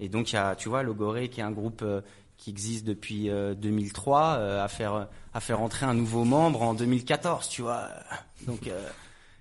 Et 0.00 0.08
donc 0.08 0.32
y 0.32 0.36
a 0.36 0.56
tu 0.56 0.68
vois 0.68 0.82
Logoré 0.82 1.28
qui 1.28 1.40
est 1.40 1.44
un 1.44 1.52
groupe 1.52 1.82
euh, 1.82 2.00
qui 2.36 2.50
existe 2.50 2.84
depuis 2.84 3.30
euh, 3.30 3.54
2003 3.54 4.36
euh, 4.38 4.64
à 4.64 4.68
faire 4.68 5.08
à 5.32 5.40
faire 5.40 5.60
entrer 5.60 5.86
un 5.86 5.94
nouveau 5.94 6.24
membre 6.24 6.62
en 6.62 6.74
2014, 6.74 7.48
tu 7.48 7.62
vois. 7.62 7.88
Donc 8.46 8.66
euh, 8.66 8.88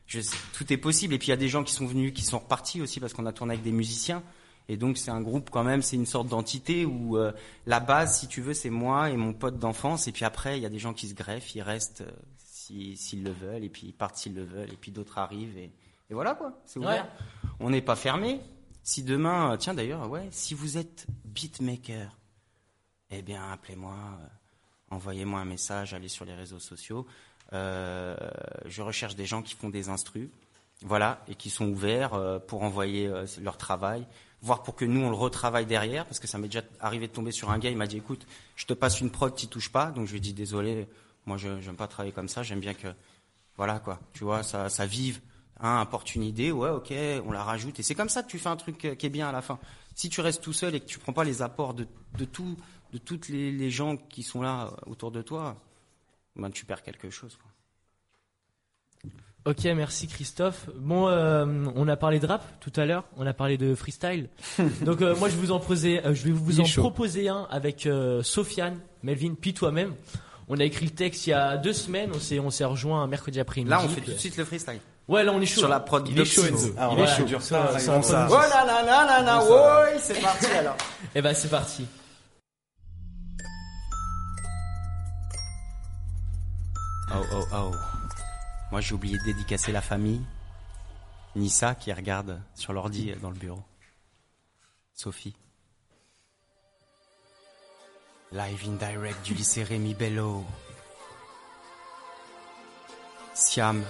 je, 0.08 0.22
tout 0.54 0.72
est 0.72 0.78
possible 0.78 1.14
et 1.14 1.18
puis 1.18 1.28
il 1.28 1.32
y 1.32 1.34
a 1.34 1.38
des 1.38 1.50
gens 1.50 1.64
qui 1.64 1.74
sont 1.74 1.86
venus 1.86 2.14
qui 2.14 2.24
sont 2.24 2.40
repartis 2.40 2.82
aussi 2.82 3.00
parce 3.00 3.14
qu'on 3.14 3.26
a 3.26 3.34
tourné 3.34 3.54
avec 3.54 3.64
des 3.64 3.72
musiciens. 3.72 4.24
Et 4.68 4.78
donc 4.78 4.98
c'est 4.98 5.12
un 5.12 5.22
groupe 5.22 5.50
quand 5.52 5.64
même, 5.64 5.82
c'est 5.82 5.96
une 5.96 6.06
sorte 6.08 6.28
d'entité 6.28 6.86
où 6.86 7.18
euh, 7.18 7.32
la 7.68 7.80
base, 7.80 8.20
si 8.20 8.28
tu 8.28 8.42
veux, 8.42 8.54
c'est 8.54 8.70
moi 8.72 9.10
et 9.12 9.18
mon 9.18 9.32
pote 9.34 9.60
d'enfance. 9.60 10.08
Et 10.08 10.12
puis 10.12 10.26
après, 10.26 10.58
il 10.58 10.64
y 10.64 10.66
a 10.66 10.70
des 10.70 10.80
gens 10.80 10.94
qui 10.94 11.08
se 11.08 11.14
greffent, 11.14 11.54
ils 11.56 11.62
restent 11.62 12.02
euh, 12.02 12.12
si- 12.38 12.98
s'ils 12.98 13.24
le 13.24 13.32
veulent, 13.32 13.64
et 13.64 13.70
puis 13.70 13.88
ils 13.88 13.94
partent 13.94 14.18
s'ils 14.18 14.34
le 14.34 14.44
veulent, 14.44 14.72
et 14.74 14.78
puis 14.78 14.92
d'autres 14.92 15.20
arrivent. 15.20 15.58
Et, 15.58 15.72
et 16.10 16.14
voilà 16.14 16.34
quoi, 16.34 16.60
c'est 16.66 16.80
ouvert. 16.80 17.08
On 17.60 17.70
n'est 17.70 17.82
pas 17.84 17.96
fermé. 17.96 18.42
Si 18.82 19.04
demain, 19.04 19.52
euh, 19.54 19.58
tiens 19.58 19.74
d'ailleurs, 19.76 20.10
ouais, 20.10 20.28
si 20.32 20.54
vous 20.56 20.78
êtes 20.78 21.06
beatmaker, 21.26 22.18
eh 23.12 23.22
bien 23.22 23.52
appelez-moi, 23.52 23.94
euh, 23.94 24.26
envoyez-moi 24.96 25.40
un 25.42 25.46
message, 25.46 25.94
allez 25.94 26.08
sur 26.08 26.26
les 26.26 26.34
réseaux 26.34 26.60
sociaux. 26.60 27.06
Je 27.52 28.82
recherche 28.82 29.16
des 29.16 29.26
gens 29.28 29.42
qui 29.44 29.54
font 29.54 29.70
des 29.70 29.90
instrus, 29.90 30.30
voilà, 30.82 31.24
et 31.28 31.36
qui 31.36 31.50
sont 31.50 31.68
ouverts 31.70 32.42
pour 32.48 32.64
envoyer 32.64 33.12
leur 33.42 33.58
travail, 33.58 34.06
voire 34.46 34.62
pour 34.62 34.76
que 34.76 34.86
nous 34.86 35.02
on 35.02 35.10
le 35.10 35.16
retravaille 35.16 35.66
derrière, 35.66 36.06
parce 36.06 36.20
que 36.20 36.28
ça 36.28 36.38
m'est 36.38 36.48
déjà 36.48 36.62
arrivé 36.80 37.08
de 37.08 37.12
tomber 37.12 37.32
sur 37.32 37.50
un 37.50 37.58
gars, 37.58 37.72
il 37.72 37.78
m'a 37.78 37.88
dit 37.88 37.98
écoute, 37.98 38.28
je 38.56 38.68
te 38.68 38.74
passe 38.74 39.02
une 39.02 39.10
prod, 39.10 39.34
t'y 39.34 39.48
touches 39.48 39.72
pas, 39.72 39.88
donc 39.88 40.06
je 40.06 40.12
lui 40.12 40.18
ai 40.20 40.22
dit 40.22 40.34
désolé, 40.34 40.88
moi 41.26 41.38
je 41.38 41.60
j'aime 41.62 41.76
pas 41.76 41.88
travailler 41.88 42.14
comme 42.14 42.30
ça, 42.30 42.44
j'aime 42.44 42.60
bien 42.60 42.76
que, 42.76 42.88
voilà 43.58 43.80
quoi, 43.80 44.00
tu 44.14 44.24
vois, 44.24 44.44
ça, 44.44 44.70
ça 44.70 44.86
vive, 44.86 45.20
hein, 45.60 45.82
apporte 45.82 46.14
une 46.14 46.22
idée, 46.24 46.52
ouais 46.52 46.70
ok, 46.70 46.94
on 47.26 47.32
la 47.32 47.44
rajoute, 47.44 47.80
et 47.80 47.84
c'est 47.84 47.96
comme 47.96 48.10
ça 48.10 48.22
que 48.22 48.28
tu 48.28 48.38
fais 48.38 48.50
un 48.50 48.56
truc 48.56 48.86
euh, 48.86 48.94
qui 48.94 49.08
est 49.08 49.10
bien 49.10 49.28
à 49.28 49.32
la 49.32 49.42
fin. 49.42 49.58
Si 49.96 50.10
tu 50.10 50.22
restes 50.22 50.44
tout 50.44 50.54
seul 50.54 50.76
et 50.76 50.80
que 50.80 50.86
tu 50.86 51.00
prends 51.00 51.14
pas 51.14 51.24
les 51.24 51.42
apports 51.42 51.74
de, 51.74 51.88
de 52.18 52.26
tout, 52.26 52.56
de 52.94 53.00
toutes 53.00 53.30
les, 53.30 53.72
gens 53.72 53.98
qui 53.98 54.22
sont 54.22 54.44
là 54.44 54.68
euh, 54.68 54.92
autour 54.92 55.10
de 55.10 55.24
toi, 55.24 55.60
ben 56.36 56.52
tu 56.52 56.66
perds 56.66 56.84
quelque 56.84 57.10
chose. 57.10 57.40
Ok, 59.46 59.64
merci 59.76 60.08
Christophe. 60.08 60.70
Bon, 60.76 61.08
euh, 61.08 61.46
on 61.76 61.88
a 61.88 61.96
parlé 61.96 62.20
de 62.20 62.26
rap 62.26 62.42
tout 62.62 62.74
à 62.78 62.86
l'heure, 62.86 63.04
on 63.16 63.28
a 63.28 63.34
parlé 63.34 63.58
de 63.58 63.76
freestyle. 63.76 64.28
Donc 64.82 65.02
euh, 65.04 65.16
moi 65.18 65.30
je 65.30 65.36
vous 65.36 65.52
en 65.52 65.60
posais, 65.60 66.04
euh, 66.04 66.16
je 66.16 66.24
vais 66.24 66.32
vous 66.32 66.60
en 66.62 66.66
chaud. 66.66 66.82
proposer 66.82 67.30
un 67.30 67.48
avec 67.52 67.86
euh, 67.86 68.24
Sofiane, 68.24 68.80
Melvin, 69.04 69.36
puis 69.40 69.54
toi-même. 69.54 69.94
On 70.48 70.60
a 70.60 70.64
écrit 70.64 70.86
le 70.86 70.92
texte 70.92 71.28
il 71.28 71.32
y 71.32 71.34
a 71.34 71.58
deux 71.58 71.74
semaines, 71.74 72.10
on 72.16 72.20
s'est 72.20 72.40
on 72.40 72.50
s'est 72.50 72.66
rejoint 72.66 73.04
un 73.04 73.08
mercredi 73.08 73.40
après-midi. 73.40 73.70
Là 73.70 73.82
on 73.84 73.88
fait 73.88 74.02
tout 74.02 74.12
de 74.14 74.18
suite 74.18 74.36
le 74.38 74.46
freestyle. 74.46 74.76
euh, 75.10 75.14
Ouais, 75.14 75.24
là 75.24 75.32
on 75.32 75.40
est 75.42 75.46
chaud. 75.46 75.60
Sur 75.60 75.70
la 75.70 75.80
prod 75.80 76.08
Il 76.10 76.20
est 76.20 76.26
chaud. 76.26 76.42
Enzo. 76.44 76.70
Ah, 76.78 76.90
Il 76.94 77.00
est 77.04 77.08
chaud. 77.08 77.24
dur 77.26 77.42
Ça, 77.44 77.72
ça, 77.74 77.80
ça, 77.80 77.96
bon, 77.96 78.02
ça. 78.02 78.28
ça. 78.28 78.28
Oh 78.32 78.34
là 78.50 78.66
là 78.66 78.84
là 78.84 79.06
là 79.06 79.22
là, 79.22 79.44
ouais, 79.44 79.98
c'est 80.00 80.20
parti 80.22 80.48
alors. 80.48 80.78
Eh 81.14 81.22
ben 81.22 81.36
c'est 81.36 81.50
parti. 81.50 81.86
Oh 87.12 87.22
oh 87.32 87.44
oh. 87.54 87.72
Moi 88.72 88.82
j'ai 88.82 88.94
oublié 88.94 89.18
de 89.18 89.24
dédicacer 89.24 89.72
la 89.72 89.82
famille. 89.82 90.22
Nissa 91.36 91.76
qui 91.76 91.92
regarde 91.92 92.42
sur 92.56 92.74
l'ordi 92.74 93.12
dans 93.22 93.30
le 93.30 93.38
bureau. 93.38 93.64
Sophie. 94.94 95.36
Live 98.32 98.64
in 98.68 98.74
direct 98.74 99.24
du 99.26 99.34
lycée 99.34 99.64
Rémi 99.64 99.94
Bello. 99.94 100.44
Siam. 103.34 103.84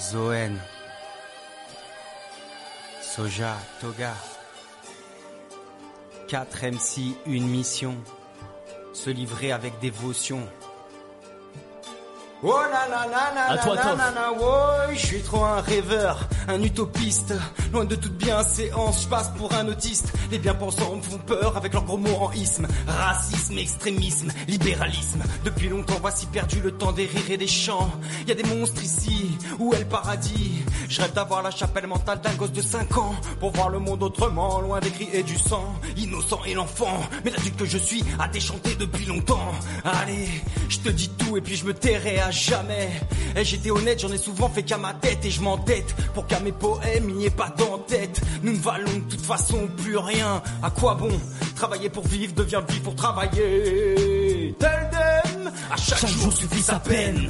Zoen. 0.00 0.58
Soja, 3.00 3.56
Toga. 3.80 4.14
4 6.28 6.66
MC, 6.66 7.16
une 7.26 7.48
mission. 7.48 7.96
Se 8.94 9.10
livrer 9.10 9.50
avec 9.50 9.78
dévotion. 9.80 10.46
Oh 12.42 13.76
Toff. 13.76 13.98
la 13.98 14.10
la, 14.10 14.32
ouais, 14.32 14.94
je 14.94 15.06
suis 15.06 15.22
trop 15.22 15.44
un 15.44 15.60
rêveur, 15.60 16.26
un 16.48 16.62
utopiste. 16.62 17.34
Loin 17.72 17.84
de 17.84 17.94
toute 17.94 18.16
bienséance, 18.16 19.02
je 19.02 19.08
passe 19.08 19.30
pour 19.36 19.52
un 19.52 19.68
autiste. 19.68 20.12
Les 20.32 20.40
bien-pensants 20.40 20.96
me 20.96 21.02
font 21.02 21.18
peur 21.18 21.56
avec 21.56 21.72
leurs 21.72 21.84
gros 21.84 21.98
mots 21.98 22.16
en 22.20 22.32
isme. 22.32 22.66
Racisme, 22.88 23.58
extrémisme, 23.58 24.32
libéralisme. 24.48 25.22
Depuis 25.44 25.68
longtemps, 25.68 25.98
voici 26.00 26.26
perdu 26.26 26.60
le 26.60 26.72
temps 26.72 26.90
des 26.90 27.06
rires 27.06 27.30
et 27.30 27.36
des 27.36 27.46
chants. 27.46 27.92
Y 28.26 28.32
a 28.32 28.34
des 28.34 28.42
monstres 28.42 28.82
ici, 28.82 29.38
où 29.60 29.72
est 29.72 29.78
le 29.78 29.84
paradis? 29.84 30.64
Je 30.88 31.00
d'avoir 31.14 31.42
la 31.42 31.52
chapelle 31.52 31.86
mentale 31.86 32.20
d'un 32.20 32.32
gosse 32.34 32.50
de 32.50 32.62
5 32.62 32.96
ans. 32.98 33.14
Pour 33.38 33.52
voir 33.52 33.68
le 33.68 33.78
monde 33.78 34.02
autrement, 34.02 34.60
loin 34.60 34.80
des 34.80 34.90
cris 34.90 35.08
et 35.12 35.22
du 35.22 35.38
sang. 35.38 35.72
Innocent 35.96 36.40
et 36.46 36.54
l'enfant, 36.54 37.00
mais 37.24 37.30
l'adulte 37.30 37.56
que 37.56 37.64
je 37.64 37.78
suis 37.78 38.02
a 38.18 38.26
déchanté 38.26 38.74
depuis 38.74 39.06
longtemps. 39.06 39.52
Allez, 39.84 40.28
je 40.68 40.78
te 40.78 40.88
dis 40.88 41.08
tout 41.10 41.36
et 41.36 41.40
puis 41.40 41.54
je 41.54 41.64
me 41.64 41.74
tairai 41.74 42.18
à 42.18 42.32
jamais. 42.32 42.90
Et 43.36 43.44
j'étais 43.44 43.70
honnête, 43.70 44.00
j'en 44.00 44.10
ai 44.10 44.18
souvent 44.18 44.48
fait 44.48 44.64
qu'à 44.64 44.78
ma 44.78 44.92
tête 44.94 45.24
et 45.24 45.30
je 45.30 45.40
m'entête 45.40 45.94
pour 46.14 46.26
qu'à 46.26 46.40
mes 46.40 46.50
poèmes 46.50 47.08
il 47.08 47.14
n'y 47.14 47.26
ait 47.26 47.30
pas 47.30 47.50
Nous 48.42 48.52
ne 48.52 48.58
valons 48.58 48.92
de 48.92 49.10
toute 49.10 49.20
façon 49.20 49.68
plus 49.76 49.96
rien. 49.96 50.42
À 50.62 50.70
quoi 50.70 50.94
bon 50.94 51.10
Travailler 51.56 51.90
pour 51.90 52.06
vivre 52.06 52.34
devient 52.34 52.62
vivre 52.68 52.82
pour 52.84 52.94
travailler? 52.94 54.54
Tell 54.58 54.90
them, 54.90 55.52
à 55.70 55.76
chaque, 55.76 56.06
jour 56.06 56.32
suffit 56.32 56.62
sa 56.62 56.78
peine. 56.80 57.28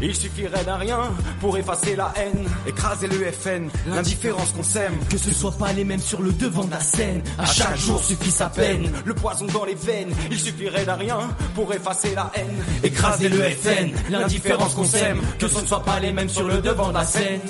Il 0.00 0.14
suffirait 0.14 0.64
d'un 0.64 0.76
rien 0.76 1.00
pour 1.40 1.56
effacer 1.56 1.96
la 1.96 2.12
haine. 2.16 2.46
Écraser 2.66 3.08
le 3.08 3.32
FN, 3.32 3.68
l'indifférence 3.88 4.52
qu'on 4.52 4.62
sème. 4.62 4.92
Que 5.10 5.18
ce 5.18 5.32
soit 5.32 5.52
pas 5.52 5.72
les 5.72 5.84
mêmes 5.84 6.00
sur 6.00 6.22
le 6.22 6.32
devant 6.32 6.64
de 6.64 6.70
la 6.70 6.80
scène. 6.80 7.22
À 7.38 7.46
chaque 7.46 7.76
jour 7.76 8.02
suffit 8.02 8.30
sa 8.30 8.48
peine. 8.48 8.92
Le 9.04 9.14
poison 9.14 9.46
dans 9.46 9.64
les 9.64 9.74
veines, 9.74 10.14
il 10.30 10.38
suffirait 10.38 10.84
d'un 10.84 10.94
rien 10.94 11.18
pour 11.54 11.72
effacer 11.72 12.14
la 12.14 12.30
haine. 12.34 12.62
Écraser 12.84 13.28
le 13.28 13.42
FN, 13.42 13.90
l'indifférence 14.10 14.74
qu'on 14.74 14.84
sème. 14.84 15.20
Que 15.38 15.48
ce 15.48 15.60
ne 15.60 15.66
soit 15.66 15.82
pas 15.82 15.98
les 15.98 16.12
mêmes 16.12 16.28
sur 16.28 16.46
le 16.46 16.58
devant 16.58 16.88
de 16.88 16.94
la 16.94 17.04
scène. 17.04 17.40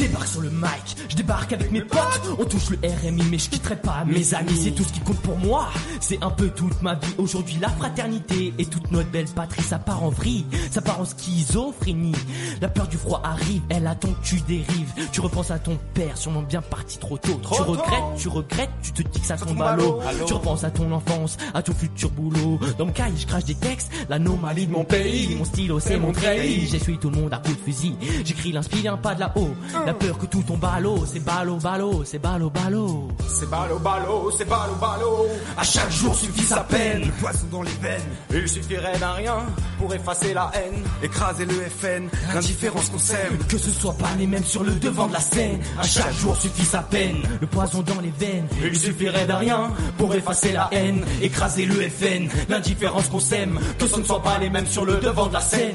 Débarque 0.00 0.28
sur 0.28 0.40
le 0.40 0.50
mic, 0.50 0.96
je 1.08 1.16
débarque 1.16 1.52
avec 1.52 1.70
mes 1.70 1.82
potes, 1.82 2.22
on 2.38 2.44
touche 2.44 2.70
le 2.70 2.78
RMI 2.82 3.22
mais 3.30 3.38
je 3.38 3.50
quitterai 3.50 3.76
pas 3.76 4.04
mes 4.06 4.34
amis, 4.34 4.58
c'est 4.62 4.70
tout 4.70 4.82
ce 4.82 4.92
qui 4.92 5.00
compte 5.00 5.20
pour 5.20 5.36
moi, 5.36 5.68
c'est 6.00 6.22
un 6.22 6.30
peu 6.30 6.48
toute 6.48 6.80
ma 6.80 6.94
vie. 6.94 7.14
Aujourd'hui 7.18 7.58
la 7.60 7.68
fraternité 7.68 8.54
et 8.58 8.64
toute 8.64 8.90
notre 8.90 9.10
belle 9.10 9.28
patrie, 9.28 9.62
ça 9.62 9.78
part 9.78 10.02
en 10.02 10.08
vrille, 10.08 10.46
ça 10.70 10.80
part 10.80 11.00
en 11.00 11.04
schizophrénie. 11.04 12.14
La 12.62 12.68
peur 12.68 12.88
du 12.88 12.96
froid 12.96 13.20
arrive, 13.24 13.62
elle 13.68 13.86
attend 13.86 14.08
que 14.08 14.26
tu 14.26 14.40
dérives. 14.40 14.92
Tu 15.12 15.20
repenses 15.20 15.50
à 15.50 15.58
ton 15.58 15.78
père, 15.92 16.16
sûrement 16.16 16.42
bien 16.42 16.62
parti 16.62 16.98
trop 16.98 17.18
tôt. 17.18 17.40
tu 17.52 17.60
regrettes, 17.60 18.16
tu 18.16 18.28
regrettes, 18.28 18.70
tu 18.82 18.92
te 18.92 19.02
dis 19.02 19.20
que 19.20 19.26
ça 19.26 19.36
tombe 19.36 19.60
à 19.60 19.76
l'eau. 19.76 20.00
Tu 20.26 20.32
repenses 20.32 20.64
à 20.64 20.70
ton 20.70 20.90
enfance, 20.92 21.36
à 21.52 21.62
ton 21.62 21.74
futur 21.74 22.10
boulot. 22.10 22.58
Dans 22.78 22.86
mon 22.86 22.92
cahier, 22.92 23.16
je 23.18 23.26
crache 23.26 23.44
des 23.44 23.54
textes, 23.54 23.90
l'anomalie 24.08 24.66
de 24.66 24.72
mon 24.72 24.84
pays. 24.84 25.36
Mon 25.36 25.44
stylo, 25.44 25.78
c'est 25.78 25.98
mon 25.98 26.12
treillis. 26.12 26.68
J'essuie 26.68 26.98
tout 26.98 27.10
le 27.10 27.16
monde 27.16 27.34
à 27.34 27.38
coup 27.38 27.52
de 27.52 27.60
fusil. 27.60 27.94
J'écris 28.24 28.52
l'inspire 28.52 28.98
pas 28.98 29.14
de 29.14 29.20
là-haut. 29.20 29.54
La 29.90 29.94
peur 29.94 30.18
que 30.18 30.26
tout 30.26 30.42
tombe 30.42 30.64
à 30.64 30.78
l'eau, 30.78 31.04
c'est 31.04 31.18
ballot, 31.18 31.56
ballot, 31.56 32.04
c'est 32.04 32.20
ballot, 32.20 32.48
ballot. 32.48 33.08
C'est 33.28 33.50
ballot, 33.50 33.80
ballot, 33.80 34.30
c'est 34.38 34.48
ballot, 34.48 34.76
ballot. 34.80 35.26
À 35.58 35.64
chaque 35.64 35.90
jour 35.90 36.14
suffit 36.14 36.44
sa 36.44 36.60
peine. 36.60 37.06
Le 37.06 37.12
poison 37.20 37.46
dans 37.50 37.62
les 37.62 37.72
veines. 37.82 38.00
Il 38.32 38.48
suffirait 38.48 38.96
d'un 39.00 39.14
rien 39.14 39.38
pour 39.80 39.92
effacer 39.92 40.32
la 40.32 40.48
haine. 40.54 40.84
Écraser 41.02 41.44
le 41.44 41.54
FN, 41.54 42.08
l'indifférence 42.32 42.88
qu'on 42.88 42.98
sème. 42.98 43.36
Que 43.48 43.58
ce 43.58 43.72
soit 43.72 43.94
pas 43.94 44.14
les 44.16 44.28
mêmes 44.28 44.44
sur 44.44 44.62
le 44.62 44.74
devant 44.76 45.08
de 45.08 45.12
la 45.12 45.18
scène. 45.18 45.58
À 45.76 45.82
chaque 45.82 46.14
jour 46.14 46.36
suffit 46.36 46.64
sa 46.64 46.82
peine. 46.82 47.22
Le 47.40 47.48
poison 47.48 47.82
dans 47.82 48.00
les 48.00 48.12
veines. 48.16 48.46
Il 48.62 48.78
suffirait 48.78 49.26
d'un 49.26 49.38
rien 49.38 49.72
pour 49.98 50.14
effacer 50.14 50.52
la 50.52 50.68
haine. 50.70 51.04
Écraser 51.20 51.66
le 51.66 51.74
FN, 51.74 52.28
l'indifférence 52.48 53.08
qu'on 53.08 53.18
sème. 53.18 53.58
Que 53.76 53.88
ce 53.88 53.98
ne 53.98 54.04
soit 54.04 54.22
pas 54.22 54.38
les 54.38 54.50
mêmes 54.50 54.68
sur 54.68 54.84
le 54.84 54.98
devant 54.98 55.26
de 55.26 55.32
la 55.32 55.40
scène. 55.40 55.74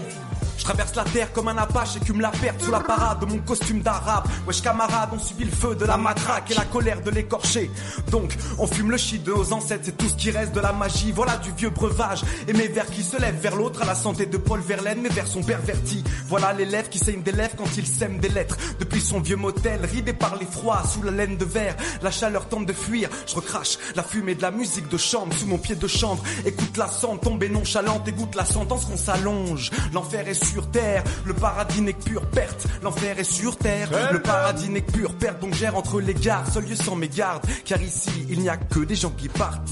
Je 0.58 0.64
traverse 0.64 0.96
la 0.96 1.04
terre 1.04 1.32
comme 1.34 1.48
un 1.48 1.58
apache 1.58 1.98
et 1.98 2.00
cume 2.00 2.22
la 2.22 2.32
perte 2.32 2.62
sous 2.62 2.72
la 2.72 2.80
parade 2.80 3.20
de 3.20 3.26
mon 3.26 3.40
costume 3.40 3.82
d'arabe. 3.82 4.26
Wesh 4.48 4.62
camarades, 4.62 5.10
on 5.14 5.20
subit 5.20 5.46
le 5.46 5.52
feu 5.52 5.76
de 5.76 5.86
la 5.86 5.98
matraque 5.98 6.52
et 6.52 6.54
la 6.54 6.66
colère 6.66 7.02
de 7.02 7.12
l'écorché. 7.12 7.70
Donc, 8.12 8.36
on 8.58 8.68
fume 8.68 8.92
le 8.92 8.98
shit 8.98 9.24
de 9.24 9.32
nos 9.32 9.54
ancêtres, 9.54 9.84
c'est 9.86 9.98
tout 9.98 10.08
ce 10.08 10.16
qui 10.16 10.32
reste 10.32 10.54
de 10.54 10.60
la 10.60 10.74
magie. 10.74 11.12
Voilà 11.12 11.38
du 11.38 11.52
vieux 11.52 11.70
breuvage 11.70 12.24
et 12.48 12.54
mes 12.54 12.68
vers 12.68 12.88
qui 12.88 13.04
se 13.04 13.20
lèvent 13.20 13.40
vers 13.40 13.56
l'autre 13.56 13.82
à 13.82 13.86
la 13.86 13.96
santé 13.96 14.26
de 14.26 14.38
Paul 14.38 14.62
Verlaine. 14.62 15.02
Mes 15.02 15.10
vers 15.10 15.28
sont 15.28 15.44
pervertis. 15.44 16.04
Voilà 16.28 16.54
l'élève 16.54 16.90
qui 16.90 17.00
saigne 17.00 17.22
des 17.22 17.32
lèvres 17.32 17.56
quand 17.58 17.78
il 17.78 17.86
sème 17.86 18.20
des 18.20 18.30
lettres. 18.30 18.58
Depuis 18.80 19.02
son 19.02 19.20
vieux 19.20 19.36
motel, 19.36 19.86
ridé 19.86 20.14
par 20.14 20.36
les 20.38 20.46
froids, 20.46 20.84
sous 20.92 21.04
la 21.04 21.12
laine 21.12 21.38
de 21.38 21.46
verre, 21.46 21.76
la 22.02 22.12
chaleur 22.12 22.48
tente 22.48 22.66
de 22.66 22.74
fuir. 22.74 23.10
Je 23.28 23.36
recrache 23.36 23.78
la 23.96 24.04
fumée 24.04 24.36
de 24.36 24.42
la 24.42 24.52
musique 24.52 24.90
de 24.90 24.98
chambre 24.98 25.34
sous 25.36 25.48
mon 25.48 25.58
pied 25.58 25.76
de 25.76 25.88
chanvre. 25.88 26.24
Écoute 26.46 26.78
la 26.78 26.88
cendre 26.88 27.20
tomber 27.20 27.50
nonchalante, 27.50 28.08
égoutte 28.08 28.36
la 28.36 28.46
sentence 28.46 28.86
qu'on 28.86 28.98
s'allonge. 28.98 29.72
L'enfer 29.94 30.28
est 30.28 30.45
sur 30.46 30.70
terre, 30.72 31.04
le 31.26 31.34
paradis 31.34 31.82
n'est 31.82 31.94
que 31.94 32.04
pure 32.04 32.26
perte. 32.28 32.68
L'enfer 32.84 33.20
est 33.20 33.24
sur 33.24 33.58
terre, 33.58 33.90
le 34.12 34.22
paradis 34.22 34.70
n'est 34.70 34.82
que 34.82 34.92
pure 34.92 35.14
perte. 35.16 35.42
Donc 35.42 35.54
gère 35.54 35.76
entre 35.76 36.00
les 36.00 36.14
gares, 36.14 36.48
seul 36.52 36.66
lieu 36.66 36.76
sans 36.76 36.96
mégarde. 36.96 37.46
Car 37.66 37.82
ici, 37.82 38.26
il 38.30 38.40
n'y 38.40 38.50
a 38.50 38.58
que 38.58 38.80
des 38.80 38.96
gens 38.96 39.12
qui 39.12 39.30
partent. 39.30 39.70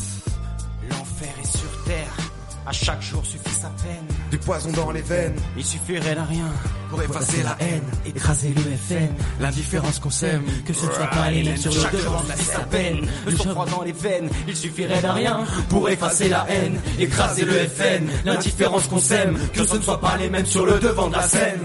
L'enfer 0.89 1.33
est 1.41 1.57
sur 1.57 1.83
terre. 1.85 2.22
À 2.65 2.71
chaque 2.71 3.01
jour 3.01 3.25
suffit 3.25 3.53
sa 3.53 3.67
peine. 3.67 4.05
Du 4.31 4.37
poison 4.37 4.71
dans 4.71 4.91
les 4.91 5.01
veines, 5.01 5.35
Il 5.57 5.65
suffirait 5.65 6.15
d'un 6.15 6.23
rien 6.23 6.45
pour 6.89 7.01
effacer 7.01 7.43
la 7.43 7.57
haine. 7.59 7.83
Écraser 8.05 8.53
le 8.53 8.61
FN, 8.61 9.13
l'indifférence 9.41 9.99
qu'on 9.99 10.09
sème. 10.09 10.43
Que 10.65 10.73
ce 10.73 10.85
ne 10.85 10.91
soit 10.91 11.07
pas 11.07 11.29
les 11.29 11.43
mêmes 11.43 11.57
sur 11.57 11.71
le 11.71 11.97
devant 11.97 12.21
de 12.21 12.29
la 12.29 12.65
peine. 12.65 13.07
Le 13.25 13.31
froid 13.31 13.65
dans 13.65 13.81
les 13.81 13.91
veines. 13.91 14.29
Il 14.47 14.55
suffirait 14.55 15.01
d'un 15.01 15.13
rien 15.13 15.43
pour 15.69 15.89
effacer 15.89 16.29
la 16.29 16.45
haine, 16.49 16.79
écraser 16.99 17.45
le 17.45 17.53
FN, 17.67 18.07
l'indifférence 18.23 18.87
qu'on 18.87 18.99
sème, 18.99 19.37
que 19.53 19.65
ce 19.65 19.75
ne 19.75 19.81
soit 19.81 19.99
pas 19.99 20.17
les 20.17 20.29
mêmes 20.29 20.45
sur 20.45 20.65
le 20.65 20.79
devant 20.79 21.09
de 21.09 21.15
la 21.15 21.27
scène. 21.27 21.61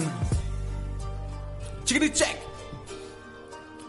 Chickity 1.87 2.19
check 2.19 2.37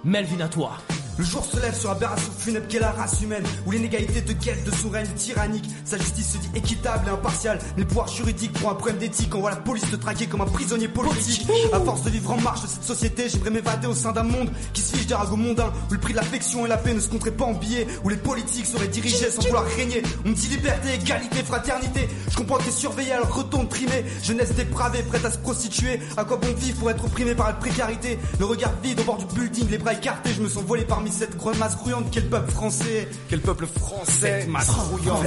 Melvin 0.03 0.39
à 0.41 0.47
toi. 0.47 0.77
Le 1.17 1.25
jour 1.25 1.45
se 1.45 1.59
lève 1.59 1.77
sur 1.77 1.89
aberration 1.89 2.31
funèbre 2.37 2.67
qu'est 2.67 2.79
la 2.79 2.91
race 2.91 3.21
humaine, 3.21 3.43
où 3.65 3.71
l'inégalité 3.71 4.21
de 4.21 4.33
guette 4.33 4.63
de 4.63 4.71
son 4.71 4.89
règne 4.89 5.07
tyrannique. 5.17 5.65
Sa 5.83 5.97
justice 5.97 6.33
se 6.33 6.37
dit 6.37 6.49
équitable 6.55 7.07
et 7.07 7.11
impartiale, 7.11 7.59
mais 7.75 7.81
le 7.83 7.87
pouvoir 7.87 8.07
juridique 8.07 8.53
pour 8.53 8.69
un 8.69 8.75
problème 8.75 8.99
d'éthique. 8.99 9.33
On 9.35 9.41
voit 9.41 9.49
la 9.49 9.57
police 9.57 9.89
te 9.89 9.95
traquer 9.95 10.27
comme 10.27 10.41
un 10.41 10.45
prisonnier 10.45 10.87
politique. 10.87 11.45
À 11.73 11.79
force 11.79 12.03
de 12.03 12.09
vivre 12.09 12.31
en 12.31 12.39
marche 12.39 12.61
de 12.61 12.67
cette 12.67 12.83
société, 12.83 13.27
j'aimerais 13.27 13.49
m'évader 13.49 13.87
au 13.87 13.93
sein 13.93 14.11
d'un 14.11 14.23
monde 14.23 14.49
qui 14.73 14.81
se 14.81 14.95
fiche 14.95 15.07
des 15.07 15.13
ragots 15.13 15.35
mondains, 15.35 15.73
où 15.89 15.93
le 15.93 15.99
prix 15.99 16.13
de 16.13 16.17
l'affection 16.17 16.65
et 16.65 16.69
la 16.69 16.77
paix 16.77 16.93
ne 16.93 16.99
se 16.99 17.09
compteraient 17.09 17.31
pas 17.31 17.45
en 17.45 17.53
billets, 17.53 17.87
où 18.03 18.09
les 18.09 18.17
politiques 18.17 18.65
seraient 18.65 18.87
dirigés 18.87 19.29
sans 19.29 19.41
vouloir 19.41 19.65
régner. 19.65 20.01
On 20.25 20.29
me 20.29 20.35
dit 20.35 20.47
liberté, 20.47 20.93
égalité, 20.93 21.43
fraternité. 21.43 22.07
Je 22.29 22.37
comprends 22.37 22.57
que 22.57 22.63
t'es 22.63 22.71
surveillé 22.71 23.11
alors 23.11 23.33
retourne 23.35 23.67
trimer. 23.67 24.05
Jeunesse 24.23 24.53
dépravée, 24.55 25.03
prête 25.03 25.25
à 25.25 25.31
se 25.31 25.37
prostituer. 25.37 25.99
À 26.15 26.23
quoi 26.23 26.37
bon 26.37 26.53
vivre 26.55 26.79
pour 26.79 26.89
être 26.91 27.03
opprimé 27.03 27.35
par 27.35 27.47
la 27.47 27.53
précarité? 27.53 28.17
Le 28.39 28.45
regard 28.45 28.71
vide 28.81 28.99
au 29.01 29.03
bord 29.03 29.17
du 29.17 29.25
building, 29.25 29.69
les 29.69 29.77
bras 29.77 29.93
écartés, 29.93 30.31
je 30.33 30.41
me 30.41 30.47
sens 30.47 30.63
volé 30.63 30.85
parmi 30.85 31.08
cette 31.11 31.35
grosse 31.37 31.57
masse 31.57 31.75
grouillante. 31.77 32.05
Quel 32.11 32.29
peuple 32.29 32.51
français 32.51 33.07
Quel 33.29 33.41
peuple 33.41 33.67
français, 33.67 34.45
masse 34.47 34.71
grouillante. 34.71 35.25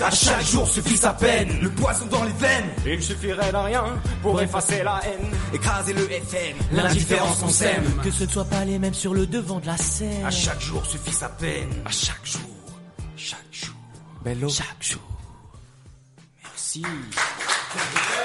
À 0.00 0.10
chaque 0.10 0.44
jour 0.44 0.66
suffit 0.68 0.96
sa 0.96 1.12
peine, 1.12 1.60
le 1.60 1.70
poison 1.70 2.06
dans 2.06 2.24
les 2.24 2.32
veines. 2.32 2.70
Il 2.86 3.02
suffirait 3.02 3.52
d'un 3.52 3.62
rien 3.62 3.84
pour 4.22 4.40
effacer 4.40 4.82
la 4.82 5.00
haine. 5.04 5.30
Écraser 5.52 5.92
le 5.92 6.02
FN. 6.02 6.76
L'indifférence 6.76 7.40
qu'on 7.40 7.48
sème, 7.48 7.84
que 8.02 8.10
ce 8.10 8.24
ne 8.24 8.28
soit 8.28 8.44
pas 8.44 8.64
les 8.64 8.78
mêmes 8.78 8.94
sur 8.94 9.14
le 9.14 9.26
devant 9.26 9.60
de 9.60 9.66
la 9.66 9.76
scène. 9.76 10.24
À 10.24 10.30
chaque 10.30 10.60
jour 10.60 10.84
suffit 10.86 11.12
sa 11.12 11.28
peine. 11.28 11.70
À 11.84 11.90
chaque 11.90 12.24
jour. 12.24 12.40
Chaque 13.16 13.38
jour. 13.52 13.74
Bello. 14.24 14.48
chaque 14.48 14.82
jour. 14.82 15.02
Merci. 16.42 16.82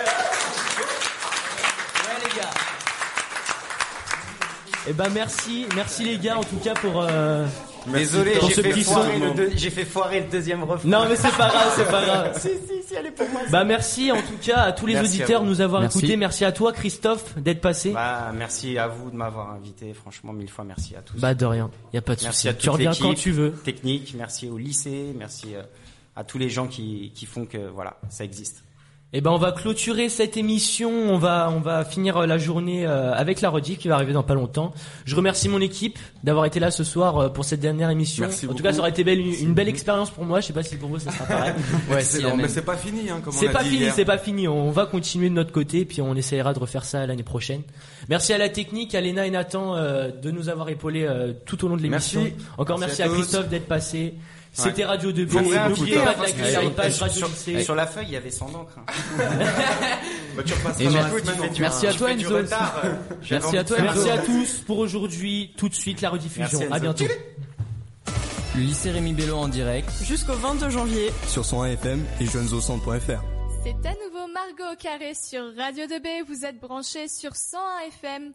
Eh 4.89 4.93
ben 4.93 5.09
merci, 5.13 5.65
merci 5.75 6.03
les 6.03 6.17
gars 6.17 6.37
en 6.37 6.43
tout 6.43 6.57
cas 6.63 6.73
pour. 6.73 7.01
euh, 7.01 7.45
Désolé, 7.87 8.33
j'ai 8.41 8.53
ce 8.55 8.61
fait, 8.61 8.81
foirer 8.81 9.19
le 9.19 9.31
deux- 9.33 9.51
j'ai 9.55 9.69
fait 9.69 9.85
foirer 9.85 10.19
le 10.21 10.27
deuxième 10.29 10.63
refrain. 10.63 10.87
Non 10.89 11.05
mais 11.07 11.15
c'est 11.15 11.31
pas 11.37 11.47
grave, 11.47 11.73
c'est 11.75 11.89
pas 11.89 12.03
grave. 12.03 12.37
si, 12.41 12.49
si, 12.49 12.83
si, 12.87 12.93
elle 12.95 13.05
est 13.05 13.11
pour 13.11 13.29
moi. 13.29 13.41
Bah 13.51 13.63
merci 13.63 14.11
en 14.11 14.17
tout 14.17 14.37
cas 14.41 14.57
à 14.63 14.71
tous 14.73 14.85
les 14.85 14.95
Merci 14.95 15.17
auditeurs 15.19 15.41
de 15.41 15.45
vous. 15.45 15.51
nous 15.51 15.61
avoir 15.61 15.81
Merci. 15.81 15.99
écoutés. 15.99 16.17
Merci 16.17 16.43
à 16.43 16.51
toi 16.51 16.73
Christophe 16.73 17.37
d'être 17.37 17.61
passé. 17.61 17.91
Bah, 17.91 18.25
Bah, 18.27 18.31
merci 18.35 18.77
à 18.77 18.87
vous 18.87 19.09
de 19.11 19.15
m'avoir 19.15 19.51
invité. 19.51 19.93
Franchement, 19.93 20.33
mille 20.33 20.49
fois 20.49 20.65
merci 20.65 20.95
à 20.95 21.01
tous. 21.01 21.17
de 21.21 21.45
rien, 21.45 21.69
y 21.93 21.97
a 21.97 22.01
pas 22.01 22.15
de 22.15 22.21
merci 22.23 22.35
souci. 22.37 22.49
à 22.49 22.53
Tu 22.53 22.63
toute 22.65 22.73
reviens 22.73 22.89
l'équipe 22.91 23.05
quand 23.05 23.13
tu 23.13 23.31
veux. 23.31 23.51
Technique, 23.51 24.13
merci 24.17 24.49
au 24.49 24.57
lycée, 24.57 25.13
merci 25.17 25.55
euh, 25.55 25.61
à 26.15 26.23
tous 26.25 26.37
les 26.37 26.49
gens 26.49 26.67
qui, 26.67 27.11
qui 27.15 27.25
font 27.25 27.45
que 27.45 27.57
voilà, 27.73 27.95
ça 28.09 28.23
existe. 28.25 28.63
Eh 29.11 29.21
ben 29.21 29.31
on 29.31 29.37
va 29.37 29.51
clôturer 29.51 30.07
cette 30.07 30.37
émission. 30.37 30.91
On 30.91 31.17
va 31.17 31.51
on 31.51 31.61
va 31.61 31.83
finir 31.83 32.17
euh, 32.17 32.25
la 32.27 32.37
journée 32.37 32.85
euh, 32.85 33.11
avec 33.13 33.41
la 33.41 33.49
rediff 33.49 33.79
qui 33.79 33.87
va 33.87 33.95
arriver 33.95 34.13
dans 34.13 34.21
pas 34.21 34.35
longtemps. 34.35 34.71
Je 35.05 35.15
remercie 35.15 35.49
mon 35.49 35.61
équipe 35.61 35.97
d'avoir 36.23 36.45
été 36.45 36.59
là 36.59 36.69
ce 36.69 36.83
soir 36.83 37.17
euh, 37.17 37.29
pour 37.29 37.43
cette 37.43 37.59
dernière 37.59 37.89
émission. 37.89 38.25
Merci 38.25 38.45
en 38.45 38.49
tout 38.49 38.53
beaucoup. 38.57 38.63
cas, 38.63 38.73
ça 38.73 38.79
aurait 38.81 38.91
été 38.91 39.03
belle, 39.03 39.19
une, 39.19 39.55
belle 39.55 39.67
expérience 39.67 40.11
pour 40.11 40.25
moi. 40.25 40.41
Je 40.41 40.47
sais 40.47 40.53
pas 40.53 40.61
si 40.61 40.75
pour 40.75 40.89
vous 40.89 40.99
ça 40.99 41.11
sera 41.11 41.25
pareil. 41.25 41.53
Ouais, 41.89 42.03
si, 42.03 42.23
mais 42.37 42.47
c'est 42.47 42.61
pas 42.61 42.77
fini, 42.77 43.09
hein, 43.09 43.19
comme 43.23 43.33
C'est 43.33 43.49
pas 43.49 43.63
dit 43.63 43.69
fini, 43.69 43.89
c'est 43.95 44.05
pas 44.05 44.19
fini. 44.19 44.47
On 44.47 44.69
va 44.69 44.85
continuer 44.85 45.29
de 45.29 45.33
notre 45.33 45.51
côté, 45.51 45.85
puis 45.85 46.01
on 46.01 46.13
essaiera 46.15 46.53
de 46.53 46.59
refaire 46.59 46.85
ça 46.85 47.07
l'année 47.07 47.23
prochaine. 47.23 47.63
Merci 48.09 48.33
à 48.33 48.37
la 48.37 48.49
technique, 48.49 48.93
à 48.93 49.01
Léna 49.01 49.25
et 49.25 49.31
Nathan 49.31 49.75
euh, 49.75 50.11
de 50.11 50.29
nous 50.29 50.49
avoir 50.49 50.69
épaulés 50.69 51.05
euh, 51.05 51.33
tout 51.45 51.65
au 51.65 51.67
long 51.67 51.77
de 51.77 51.81
l'émission. 51.81 52.27
Encore 52.59 52.77
merci, 52.77 53.01
Merci 53.01 53.11
à. 53.11 53.15
Christophe 53.15 53.49
d'être 53.49 53.67
passé. 53.67 54.13
C'était 54.63 54.85
Radio 54.85 55.11
2 55.11 55.25
b 55.25 55.29
Faut 55.29 55.37
réécouter, 55.39 55.69
N'oubliez 55.69 55.97
hein, 55.97 56.03
pas 56.05 56.11
de 56.13 56.17
parce 56.17 56.27
liker 56.31 56.37
que 56.41 56.43
la 56.43 56.61
sur- 56.61 56.73
page 56.73 56.91
sur- 56.93 57.01
Radio 57.05 57.17
sur- 57.19 57.27
Lycée. 57.29 57.63
Sur 57.63 57.75
la 57.75 57.87
feuille, 57.87 58.05
il 58.07 58.13
y 58.13 58.17
avait 58.17 58.31
sans 58.31 58.49
d'encre. 58.49 58.73
hein. 58.77 58.83
Bah, 60.35 60.43
merci- 61.59 61.87
à 61.87 61.93
toi 61.93 62.11
Enzo. 62.11 62.33
euh, 62.35 62.43
Merci 63.31 63.57
à 63.57 63.63
toi, 63.63 63.77
de 63.77 63.81
Merci 63.83 64.09
à 64.09 64.17
tous 64.19 64.53
pour 64.65 64.77
aujourd'hui. 64.79 65.51
Tout 65.57 65.69
de 65.69 65.73
suite 65.75 66.01
la 66.01 66.09
rediffusion. 66.09 66.61
À 66.71 66.79
bientôt. 66.79 67.05
Le 68.55 68.61
lycée 68.61 68.91
Rémi 68.91 69.13
Bello 69.13 69.35
en 69.37 69.47
direct. 69.47 69.89
Jusqu'au 70.03 70.33
22 70.33 70.69
janvier. 70.69 71.11
sur 71.27 71.45
son 71.45 71.63
FM 71.65 72.03
et 72.19 72.25
jeunesaucentre.fr. 72.25 73.21
C'est 73.63 73.87
à 73.87 73.91
nouveau 73.93 74.25
Margot 74.33 74.75
carré 74.79 75.13
sur 75.13 75.41
Radio 75.57 75.85
2B. 75.85 76.25
Vous 76.27 76.45
êtes 76.45 76.59
branchés 76.59 77.07
sur 77.09 77.35
101 77.35 77.87
FM 77.89 78.31